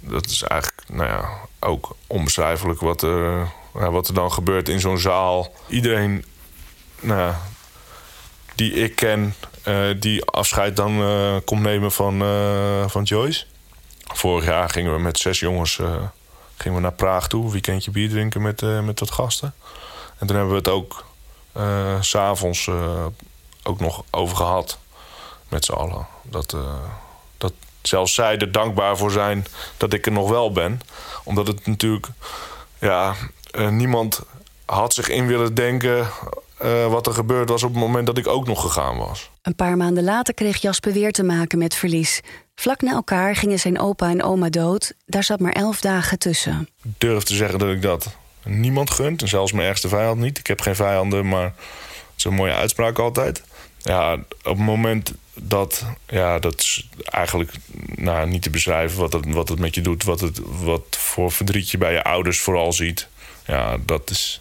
Dat 0.00 0.26
is 0.26 0.42
eigenlijk 0.42 0.82
nou 0.88 1.08
ja, 1.08 1.28
ook 1.60 1.96
onbeschrijfelijk 2.06 2.80
wat 2.80 3.02
er, 3.02 3.48
wat 3.72 4.08
er 4.08 4.14
dan 4.14 4.32
gebeurt 4.32 4.68
in 4.68 4.80
zo'n 4.80 4.98
zaal. 4.98 5.52
Iedereen 5.68 6.24
nou 7.00 7.20
ja, 7.20 7.40
die 8.54 8.72
ik 8.72 8.96
ken, 8.96 9.34
uh, 9.64 9.90
die 10.00 10.24
afscheid 10.24 10.76
dan 10.76 11.00
uh, 11.00 11.36
komt 11.44 11.62
nemen 11.62 11.92
van, 11.92 12.18
van 12.90 13.02
Joyce. 13.02 13.44
Vorig 14.14 14.44
jaar 14.44 14.70
gingen 14.70 14.92
we 14.94 15.00
met 15.00 15.18
zes 15.18 15.40
jongens 15.40 15.80
gingen 16.56 16.76
we 16.78 16.82
naar 16.82 16.92
Praag 16.92 17.28
toe, 17.28 17.44
een 17.44 17.50
weekendje 17.50 17.90
bier 17.90 18.08
drinken 18.08 18.42
met, 18.42 18.60
met 18.60 19.00
wat 19.00 19.10
gasten. 19.10 19.54
En 20.18 20.26
toen 20.26 20.36
hebben 20.36 20.54
we 20.54 20.58
het 20.58 20.68
ook 20.68 21.04
s'avonds 22.00 22.70
ook 23.62 23.80
nog 23.80 24.04
over 24.10 24.36
gehad 24.36 24.78
met 25.48 25.64
z'n 25.64 25.72
allen. 25.72 26.06
Dat 26.22 26.56
zelfs 27.82 28.14
zij 28.14 28.38
er 28.38 28.52
dankbaar 28.52 28.96
voor 28.96 29.10
zijn 29.10 29.46
dat 29.76 29.92
ik 29.92 30.06
er 30.06 30.12
nog 30.12 30.28
wel 30.30 30.52
ben. 30.52 30.80
Omdat 31.24 31.46
het 31.46 31.66
natuurlijk, 31.66 32.06
ja, 32.78 33.14
eh, 33.50 33.68
niemand 33.68 34.20
had 34.64 34.94
zich 34.94 35.08
in 35.08 35.26
willen 35.26 35.54
denken 35.54 36.08
uh, 36.62 36.86
wat 36.86 37.06
er 37.06 37.12
gebeurd 37.12 37.48
was 37.48 37.62
op 37.62 37.70
het 37.70 37.80
moment 37.80 38.06
dat 38.06 38.18
ik 38.18 38.26
ook 38.26 38.46
nog 38.46 38.60
gegaan 38.60 38.96
was. 38.96 39.30
Een 39.42 39.54
paar 39.54 39.76
maanden 39.76 40.04
later 40.04 40.34
kreeg 40.34 40.60
Jasper 40.60 40.92
weer 40.92 41.12
te 41.12 41.22
maken 41.22 41.58
met 41.58 41.74
verlies. 41.74 42.20
Vlak 42.54 42.80
na 42.80 42.92
elkaar 42.92 43.36
gingen 43.36 43.58
zijn 43.58 43.78
opa 43.78 44.10
en 44.10 44.22
oma 44.22 44.48
dood. 44.48 44.94
Daar 45.06 45.24
zat 45.24 45.40
maar 45.40 45.52
elf 45.52 45.80
dagen 45.80 46.18
tussen. 46.18 46.68
Ik 46.82 46.90
durf 46.98 47.22
te 47.22 47.34
zeggen 47.34 47.58
dat 47.58 47.68
ik 47.68 47.82
dat 47.82 48.16
niemand 48.44 48.90
gunt. 48.90 49.22
En 49.22 49.28
zelfs 49.28 49.52
mijn 49.52 49.68
ergste 49.68 49.88
vijand 49.88 50.20
niet. 50.20 50.38
Ik 50.38 50.46
heb 50.46 50.60
geen 50.60 50.74
vijanden, 50.74 51.28
maar 51.28 51.44
het 51.44 51.54
is 52.16 52.24
een 52.24 52.34
mooie 52.34 52.54
uitspraak 52.54 52.98
altijd. 52.98 53.42
Ja, 53.78 54.14
op 54.14 54.26
het 54.44 54.58
moment 54.58 55.12
dat... 55.42 55.84
Ja, 56.06 56.38
dat 56.38 56.60
is 56.60 56.88
eigenlijk 57.04 57.52
nou, 57.94 58.28
niet 58.28 58.42
te 58.42 58.50
beschrijven 58.50 58.98
wat 58.98 59.12
het, 59.12 59.32
wat 59.32 59.48
het 59.48 59.58
met 59.58 59.74
je 59.74 59.80
doet. 59.80 60.04
Wat, 60.04 60.20
het, 60.20 60.40
wat 60.44 60.96
voor 60.96 61.32
verdriet 61.32 61.70
je 61.70 61.78
bij 61.78 61.92
je 61.92 62.04
ouders 62.04 62.40
vooral 62.40 62.72
ziet. 62.72 63.08
Ja, 63.46 63.76
dat 63.84 64.10
is... 64.10 64.40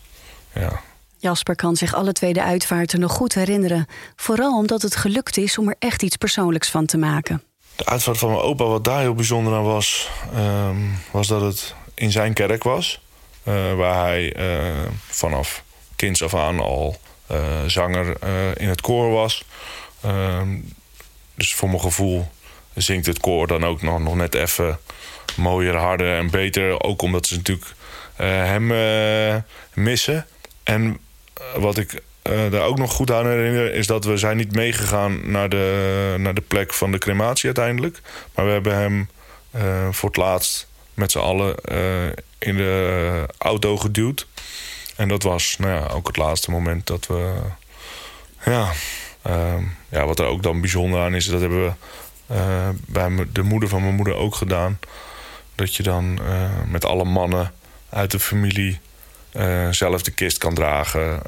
Ja, 0.53 0.81
Jasper 1.19 1.55
kan 1.55 1.75
zich 1.75 1.93
alle 1.93 2.11
tweede 2.11 2.43
uitvaarten 2.43 2.99
nog 2.99 3.11
goed 3.11 3.33
herinneren. 3.33 3.87
Vooral 4.15 4.57
omdat 4.57 4.81
het 4.81 4.95
gelukt 4.95 5.37
is 5.37 5.57
om 5.57 5.67
er 5.67 5.75
echt 5.79 6.03
iets 6.03 6.15
persoonlijks 6.15 6.69
van 6.69 6.85
te 6.85 6.97
maken. 6.97 7.43
De 7.75 7.85
uitvaart 7.85 8.17
van 8.17 8.29
mijn 8.29 8.41
opa, 8.41 8.63
wat 8.63 8.83
daar 8.83 8.99
heel 8.99 9.13
bijzonder 9.13 9.53
aan 9.53 9.63
was, 9.63 10.09
ehm, 10.33 10.77
was 11.11 11.27
dat 11.27 11.41
het 11.41 11.75
in 11.93 12.11
zijn 12.11 12.33
kerk 12.33 12.63
was. 12.63 13.01
Uh, 13.43 13.73
waar 13.73 14.03
hij 14.03 14.37
uh, 14.37 14.75
vanaf 15.07 15.63
kinds 15.95 16.23
af 16.23 16.35
aan 16.35 16.59
al 16.59 16.99
uh, 17.31 17.37
zanger 17.65 18.17
in 18.59 18.69
het 18.69 18.81
koor 18.81 19.11
was. 19.11 19.45
Dus 21.39 21.53
voor 21.53 21.69
mijn 21.69 21.81
gevoel 21.81 22.31
zingt 22.73 23.05
het 23.05 23.19
koor 23.19 23.47
dan 23.47 23.65
ook 23.65 23.81
nog, 23.81 23.99
nog 23.99 24.15
net 24.15 24.35
even 24.35 24.79
mooier, 25.35 25.75
harder 25.75 26.17
en 26.17 26.29
beter. 26.29 26.83
Ook 26.83 27.01
omdat 27.01 27.27
ze 27.27 27.35
natuurlijk 27.35 27.73
hem 28.15 28.67
missen. 29.73 30.27
En 30.63 30.99
wat 31.55 31.77
ik 31.77 32.01
daar 32.23 32.61
ook 32.61 32.77
nog 32.77 32.91
goed 32.91 33.11
aan 33.11 33.27
herinner... 33.27 33.73
is 33.73 33.87
dat 33.87 34.05
we 34.05 34.17
zijn 34.17 34.37
niet 34.37 34.55
meegegaan 34.55 35.31
naar 35.31 35.49
de, 35.49 36.15
naar 36.17 36.33
de 36.33 36.41
plek 36.41 36.73
van 36.73 36.91
de 36.91 36.97
crematie 36.97 37.45
uiteindelijk. 37.45 38.01
Maar 38.35 38.45
we 38.45 38.51
hebben 38.51 38.75
hem 38.75 39.09
voor 39.93 40.09
het 40.09 40.17
laatst 40.17 40.67
met 40.93 41.11
z'n 41.11 41.19
allen 41.19 41.55
in 42.37 42.55
de 42.55 43.25
auto 43.37 43.77
geduwd. 43.77 44.27
En 44.95 45.07
dat 45.07 45.23
was 45.23 45.55
nou 45.59 45.73
ja, 45.73 45.87
ook 45.87 46.07
het 46.07 46.17
laatste 46.17 46.51
moment 46.51 46.87
dat 46.87 47.07
we... 47.07 47.33
Ja, 48.45 48.71
ja, 49.89 50.05
wat 50.05 50.19
er 50.19 50.25
ook 50.25 50.43
dan 50.43 50.61
bijzonder 50.61 51.01
aan 51.01 51.15
is... 51.15 51.25
dat 51.25 51.41
hebben 51.41 51.63
we 51.65 52.73
bij 52.85 53.27
de 53.33 53.43
moeder 53.43 53.69
van 53.69 53.81
mijn 53.81 53.95
moeder 53.95 54.15
ook 54.15 54.35
gedaan. 54.35 54.79
Dat 55.55 55.75
je 55.75 55.83
dan 55.83 56.19
met 56.67 56.85
alle 56.85 57.03
mannen 57.05 57.53
uit 57.89 58.11
de 58.11 58.19
familie 58.19 58.79
uh, 59.33 59.71
zelf 59.71 60.01
de 60.01 60.11
kist 60.11 60.37
kan 60.37 60.53
dragen. 60.53 61.21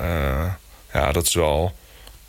Ja, 0.93 1.11
dat 1.11 1.27
is 1.27 1.33
wel 1.33 1.75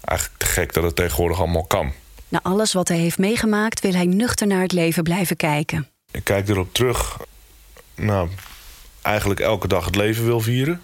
eigenlijk 0.05 0.41
te 0.41 0.47
gek 0.47 0.73
dat 0.73 0.85
het 0.85 0.97
tegenwoordig 0.97 1.39
allemaal 1.39 1.65
kan. 1.65 1.93
Na 2.29 2.41
alles 2.43 2.73
wat 2.73 2.89
hij 2.89 2.97
heeft 2.97 3.19
meegemaakt, 3.19 3.81
wil 3.81 3.93
hij 3.93 4.07
nuchter 4.07 4.47
naar 4.47 4.63
het 4.63 4.73
leven 4.73 5.03
blijven 5.03 5.37
kijken. 5.37 5.89
Ik 6.11 6.25
kijk 6.25 6.49
erop 6.49 6.75
terug. 6.75 7.19
Nou, 7.95 8.29
eigenlijk 9.03 9.41
elke 9.41 9.69
dag 9.69 9.85
het 9.85 9.97
leven 9.97 10.25
wil 10.25 10.41
vieren. 10.41 10.83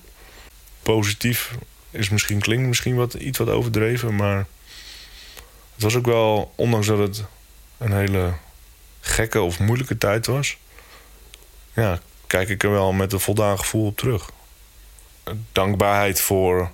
Positief 0.82 1.54
is 1.90 2.08
misschien 2.08 2.40
klinkt 2.40 2.66
misschien 2.66 2.96
wat, 2.96 3.14
iets 3.14 3.38
wat 3.38 3.48
overdreven, 3.48 4.16
maar 4.16 4.46
het 5.78 5.86
was 5.86 5.96
ook 5.96 6.06
wel, 6.06 6.52
ondanks 6.54 6.86
dat 6.86 6.98
het 6.98 7.24
een 7.78 7.92
hele 7.92 8.32
gekke 9.00 9.40
of 9.40 9.58
moeilijke 9.58 9.98
tijd 9.98 10.26
was, 10.26 10.56
ja, 11.72 12.00
kijk 12.26 12.48
ik 12.48 12.62
er 12.62 12.70
wel 12.70 12.92
met 12.92 13.12
een 13.12 13.20
voldaan 13.20 13.58
gevoel 13.58 13.86
op 13.86 13.96
terug 13.96 14.30
dankbaarheid 15.52 16.20
voor 16.20 16.70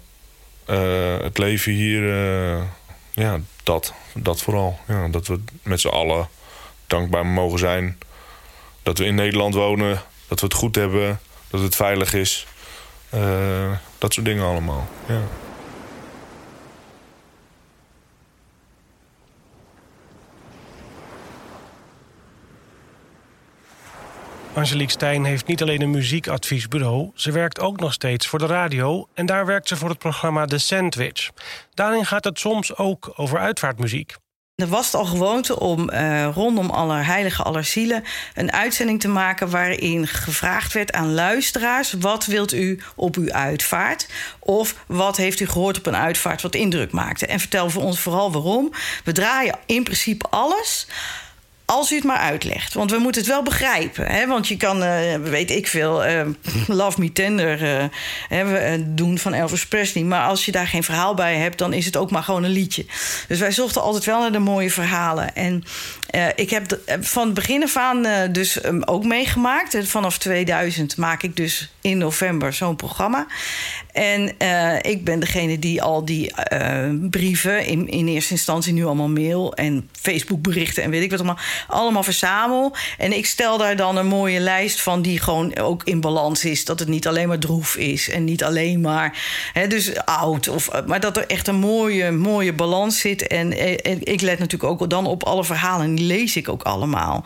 uh, 0.71 1.19
het 1.19 1.39
leven 1.39 1.73
hier. 1.73 2.03
Uh, 2.03 2.63
ja, 3.11 3.41
dat, 3.63 3.93
dat 4.15 4.43
vooral. 4.43 4.79
Ja, 4.89 5.09
dat 5.09 5.27
we 5.27 5.41
met 5.63 5.81
z'n 5.81 5.89
allen 5.89 6.29
dankbaar 6.87 7.27
mogen 7.27 7.59
zijn. 7.59 7.99
Dat 8.83 8.99
we 8.99 9.05
in 9.05 9.15
Nederland 9.15 9.55
wonen. 9.55 10.03
Dat 10.29 10.41
we 10.41 10.47
het 10.47 10.55
goed 10.55 10.75
hebben. 10.75 11.21
Dat 11.49 11.61
het 11.61 11.77
veilig 11.77 12.15
is. 12.15 12.47
Uh, 13.15 13.73
dat 13.99 14.13
soort 14.15 14.27
dingen 14.27 14.45
allemaal. 14.45 14.89
Ja. 15.09 15.23
Angelique 24.55 24.91
Stijn 24.93 25.25
heeft 25.25 25.47
niet 25.47 25.63
alleen 25.63 25.81
een 25.81 25.91
muziekadviesbureau, 25.91 27.11
ze 27.15 27.33
werkt 27.33 27.61
ook 27.61 27.81
nog 27.81 27.93
steeds 27.93 28.27
voor 28.27 28.39
de 28.39 28.47
radio 28.47 29.09
en 29.15 29.27
daar 29.27 29.47
werkt 29.47 29.69
ze 29.69 29.77
voor 29.77 29.89
het 29.89 29.99
programma 29.99 30.45
The 30.45 30.59
Sandwich. 30.59 31.31
Daarin 31.75 32.07
gaat 32.07 32.25
het 32.25 32.39
soms 32.39 32.77
ook 32.77 33.13
over 33.17 33.39
uitvaartmuziek. 33.39 34.17
Er 34.55 34.69
was 34.69 34.87
het 34.87 34.95
al 34.95 35.05
gewoonte 35.05 35.61
om 35.61 35.91
uh, 35.91 36.29
rondom 36.35 36.71
Allerheilige 36.71 37.43
Allerzielen 37.43 38.05
een 38.35 38.53
uitzending 38.53 39.01
te 39.01 39.09
maken 39.09 39.51
waarin 39.51 40.07
gevraagd 40.07 40.73
werd 40.73 40.93
aan 40.93 41.15
luisteraars: 41.15 41.93
wat 41.93 42.27
wilt 42.27 42.53
u 42.53 42.81
op 42.97 43.17
uw 43.17 43.33
uitvaart? 43.33 44.09
Of 44.39 44.85
wat 44.87 45.17
heeft 45.17 45.41
u 45.41 45.47
gehoord 45.47 45.79
op 45.79 45.87
een 45.87 45.97
uitvaart 45.97 46.43
wat 46.43 46.55
indruk 46.55 46.93
maakte? 46.93 47.27
En 47.27 47.41
vertel 47.41 47.71
voor 47.71 47.83
ons 47.83 48.01
vooral 48.01 48.33
waarom. 48.33 48.73
We 49.05 49.13
draaien 49.13 49.59
in 49.67 49.85
principe 49.85 50.27
alles. 50.31 50.87
Als 51.67 51.93
u 51.93 51.95
het 51.95 52.05
maar 52.05 52.19
uitlegt. 52.19 52.75
Want 52.75 52.91
we 52.91 52.99
moeten 52.99 53.21
het 53.21 53.31
wel 53.31 53.43
begrijpen. 53.43 54.07
Hè? 54.07 54.27
Want 54.27 54.49
je 54.49 54.57
kan, 54.57 54.83
uh, 54.83 55.15
weet 55.15 55.51
ik 55.51 55.67
veel, 55.67 56.07
uh, 56.07 56.21
Love 56.67 57.01
Me 57.01 57.13
Tender 57.13 57.91
hè, 58.29 58.95
doen 58.95 59.19
van 59.19 59.35
Elvis 59.35 59.67
Presley. 59.67 60.05
Maar 60.05 60.27
als 60.27 60.45
je 60.45 60.53
daar 60.53 60.67
geen 60.67 60.83
verhaal 60.83 61.15
bij 61.15 61.37
hebt, 61.37 61.59
dan 61.59 61.73
is 61.73 61.87
het 61.87 61.97
ook 61.97 62.11
maar 62.11 62.23
gewoon 62.23 62.45
een 62.45 62.51
liedje. 62.51 62.87
Dus 63.29 63.39
wij 63.39 63.53
zochten 63.53 63.83
altijd 63.83 64.05
wel 64.05 64.21
naar 64.21 64.33
de 64.33 64.39
mooie 64.39 64.71
verhalen. 64.71 65.35
En 65.35 65.65
ik 66.37 66.51
heb 66.51 66.81
van 67.01 67.25
het 67.25 67.35
begin 67.35 67.63
af 67.63 67.77
aan 67.77 68.33
dus 68.33 68.65
um, 68.65 68.83
ook 68.83 69.05
meegemaakt. 69.05 69.77
Vanaf 69.89 70.19
2000 70.19 70.97
maak 70.97 71.23
ik 71.23 71.37
dus 71.37 71.73
in 71.81 71.99
november 71.99 72.53
zo'n 72.53 72.77
programma. 72.77 73.27
En 73.95 74.35
ik 74.81 75.05
ben 75.05 75.21
degene 75.21 75.59
die 75.59 75.83
al 75.83 76.05
die 76.05 76.33
brieven, 77.11 77.67
in, 77.67 77.89
in 77.89 78.09
eerste 78.09 78.33
instantie 78.33 78.73
nu 78.73 78.85
allemaal 78.85 79.09
mail 79.09 79.55
en 79.55 79.89
Facebook 80.01 80.43
berichten 80.43 80.83
en 80.83 80.91
weet 80.91 81.03
ik 81.03 81.11
wat 81.11 81.19
allemaal 81.19 81.39
allemaal 81.69 82.03
verzamel. 82.03 82.77
En 82.99 83.13
ik 83.13 83.27
stel 83.27 83.59
daar 83.59 83.77
dan 83.77 83.97
een 83.97 84.07
mooie 84.07 84.41
lijst 84.41 84.83
van 84.83 85.03
die 85.03 85.21
gewoon 85.21 85.57
ook 85.57 85.85
in 85.85 86.01
balans 86.01 86.45
is. 86.45 86.65
Dat 86.65 86.79
het 86.79 86.89
niet 86.89 87.07
alleen 87.07 87.29
maar 87.29 87.39
droef 87.39 87.77
is 87.77 88.11
en 88.11 88.25
niet 88.25 88.45
alleen 88.45 88.81
maar 88.81 89.19
hè, 89.53 89.67
dus 89.67 90.05
oud. 90.05 90.49
Of, 90.49 90.71
maar 90.87 91.01
dat 91.01 91.17
er 91.17 91.27
echt 91.27 91.49
een 91.49 91.55
mooie, 91.55 92.11
mooie 92.11 92.53
balans 92.53 93.01
zit. 93.01 93.27
En, 93.27 93.53
en 93.83 93.99
ik 94.01 94.21
let 94.21 94.39
natuurlijk 94.39 94.71
ook 94.71 94.91
dan 94.91 95.07
op 95.07 95.25
alle 95.25 95.45
verhalen. 95.45 95.87
En 95.87 95.95
die 95.95 96.07
lees 96.07 96.37
ik 96.37 96.49
ook 96.49 96.63
allemaal. 96.63 97.25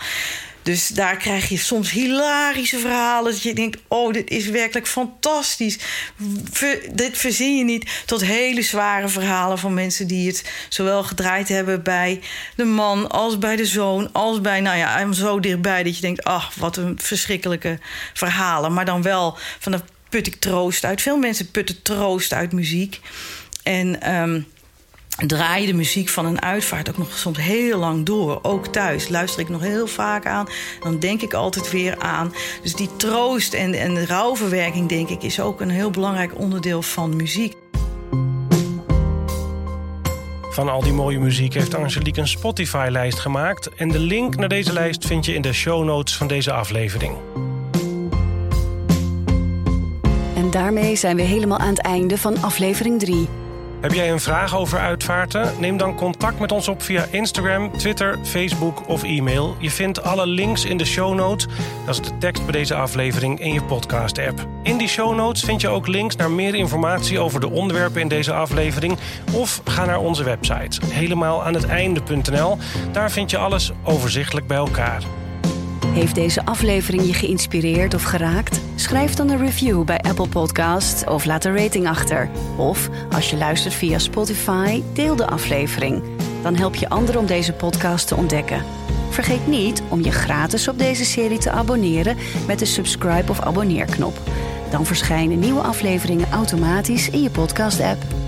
Dus 0.69 0.89
daar 0.89 1.17
krijg 1.17 1.49
je 1.49 1.57
soms 1.57 1.91
hilarische 1.91 2.79
verhalen. 2.79 3.33
Dat 3.33 3.43
je 3.43 3.55
denkt: 3.55 3.79
oh, 3.87 4.13
dit 4.13 4.31
is 4.31 4.47
werkelijk 4.47 4.87
fantastisch. 4.87 5.79
dit 6.93 7.19
verzin 7.19 7.57
je 7.57 7.65
niet. 7.65 8.03
Tot 8.07 8.25
hele 8.25 8.63
zware 8.63 9.09
verhalen 9.09 9.59
van 9.59 9.75
mensen 9.75 10.07
die 10.07 10.29
het 10.29 10.45
zowel 10.69 11.03
gedraaid 11.03 11.49
hebben 11.49 11.83
bij 11.83 12.21
de 12.57 12.65
man 12.65 13.11
als 13.11 13.39
bij 13.39 13.57
de 13.57 13.67
zoon. 13.67 14.13
Als 14.13 14.41
bij, 14.41 14.61
nou 14.61 14.77
ja, 14.77 15.13
zo 15.13 15.41
dichtbij 15.41 15.83
dat 15.83 15.95
je 15.95 16.01
denkt: 16.01 16.25
ach, 16.25 16.55
wat 16.55 16.77
een 16.77 16.99
verschrikkelijke 17.03 17.79
verhalen. 18.15 18.73
Maar 18.73 18.85
dan 18.85 19.03
wel 19.03 19.39
van 19.59 19.73
de 19.73 19.81
put 20.09 20.27
ik 20.27 20.35
troost 20.35 20.85
uit. 20.85 21.03
Veel 21.03 21.19
mensen 21.19 21.51
putten 21.51 21.83
troost 21.83 22.33
uit 22.33 22.53
muziek. 22.53 23.01
En. 23.63 24.15
Um, 24.15 24.47
draai 25.27 25.67
de 25.67 25.75
muziek 25.75 26.09
van 26.09 26.27
een 26.27 26.43
uitvaart 26.43 26.89
ook 26.89 26.99
nog 26.99 27.19
soms 27.19 27.39
heel 27.39 27.79
lang 27.79 28.07
door. 28.07 28.39
Ook 28.43 28.67
thuis 28.67 29.09
luister 29.09 29.41
ik 29.41 29.49
nog 29.49 29.61
heel 29.61 29.87
vaak 29.87 30.27
aan. 30.27 30.47
Dan 30.81 30.99
denk 30.99 31.23
ik 31.23 31.35
altijd 31.35 31.71
weer 31.71 31.99
aan. 31.99 32.33
Dus 32.63 32.75
die 32.75 32.97
troost 32.97 33.55
en, 33.55 33.75
en 33.75 33.95
de 33.95 34.07
rouwverwerking, 34.07 34.89
denk 34.89 35.09
ik, 35.09 35.23
is 35.23 35.41
ook 35.41 35.61
een 35.61 35.71
heel 35.71 35.91
belangrijk 35.91 36.39
onderdeel 36.39 36.83
van 36.83 37.17
muziek. 37.17 37.55
Van 40.51 40.69
al 40.69 40.83
die 40.83 40.93
mooie 40.93 41.19
muziek 41.19 41.55
heeft 41.55 41.75
Angelique 41.75 42.21
een 42.21 42.29
Spotify-lijst 42.29 43.19
gemaakt. 43.19 43.69
En 43.75 43.89
de 43.89 43.99
link 43.99 44.37
naar 44.37 44.49
deze 44.49 44.73
lijst 44.73 45.07
vind 45.07 45.25
je 45.25 45.35
in 45.35 45.43
de 45.43 45.53
show 45.53 45.85
notes 45.85 46.17
van 46.17 46.27
deze 46.27 46.53
aflevering. 46.53 47.17
En 50.35 50.51
daarmee 50.51 50.97
zijn 50.97 51.17
we 51.17 51.23
helemaal 51.23 51.59
aan 51.59 51.69
het 51.69 51.81
einde 51.81 52.19
van 52.19 52.43
aflevering 52.43 53.01
3. 53.01 53.29
Heb 53.81 53.93
jij 53.93 54.11
een 54.11 54.21
vraag 54.21 54.57
over 54.57 54.79
uitvaarten? 54.79 55.53
Neem 55.59 55.77
dan 55.77 55.95
contact 55.95 56.39
met 56.39 56.53
ons 56.53 56.69
op 56.69 56.83
via 56.83 57.07
Instagram, 57.11 57.73
Twitter, 57.77 58.19
Facebook 58.23 58.89
of 58.89 59.03
e-mail. 59.03 59.57
Je 59.59 59.71
vindt 59.71 60.03
alle 60.03 60.27
links 60.27 60.65
in 60.65 60.77
de 60.77 60.85
show 60.85 61.15
notes. 61.15 61.47
Dat 61.87 61.95
is 61.95 62.09
de 62.09 62.19
tekst 62.19 62.43
bij 62.43 62.53
deze 62.53 62.75
aflevering 62.75 63.41
in 63.41 63.53
je 63.53 63.63
podcast-app. 63.63 64.47
In 64.63 64.79
die 64.79 64.89
show 64.89 65.17
notes 65.17 65.43
vind 65.43 65.61
je 65.61 65.69
ook 65.69 65.87
links 65.87 66.17
naar 66.17 66.31
meer 66.31 66.55
informatie 66.55 67.19
over 67.19 67.41
de 67.41 67.51
onderwerpen 67.51 68.01
in 68.01 68.09
deze 68.09 68.33
aflevering. 68.33 68.99
Of 69.33 69.61
ga 69.65 69.85
naar 69.85 69.99
onze 69.99 70.25
website, 70.25 70.87
helemaal 70.87 71.45
aan 71.45 71.55
het 71.55 71.67
einde.nl. 71.67 72.59
Daar 72.93 73.11
vind 73.11 73.31
je 73.31 73.39
alles 73.39 73.73
overzichtelijk 73.85 74.47
bij 74.47 74.57
elkaar. 74.57 75.03
Heeft 75.99 76.15
deze 76.15 76.45
aflevering 76.45 77.07
je 77.07 77.15
geïnspireerd 77.15 77.95
of 77.95 78.03
geraakt? 78.03 78.61
Schrijf 78.75 79.15
dan 79.15 79.31
een 79.31 79.39
review 79.39 79.85
bij 79.85 79.99
Apple 79.99 80.29
Podcasts 80.29 81.05
of 81.05 81.25
laat 81.25 81.45
een 81.45 81.57
rating 81.57 81.89
achter. 81.89 82.31
Of 82.57 82.89
als 83.13 83.31
je 83.31 83.37
luistert 83.37 83.75
via 83.75 83.99
Spotify, 83.99 84.83
deel 84.93 85.17
de 85.17 85.27
aflevering. 85.27 86.03
Dan 86.43 86.57
help 86.57 86.75
je 86.75 86.89
anderen 86.89 87.21
om 87.21 87.27
deze 87.27 87.53
podcast 87.53 88.09
te 88.09 88.17
ontdekken. 88.17 88.65
Vergeet 89.11 89.47
niet 89.47 89.83
om 89.89 90.03
je 90.03 90.11
gratis 90.13 90.69
op 90.69 90.79
deze 90.79 91.05
serie 91.05 91.39
te 91.39 91.51
abonneren 91.51 92.17
met 92.47 92.59
de 92.59 92.67
subscribe 92.67 93.31
of 93.31 93.41
abonneerknop. 93.41 94.19
Dan 94.71 94.87
verschijnen 94.87 95.39
nieuwe 95.39 95.61
afleveringen 95.61 96.31
automatisch 96.31 97.11
in 97.11 97.23
je 97.23 97.31
podcast-app. 97.31 98.28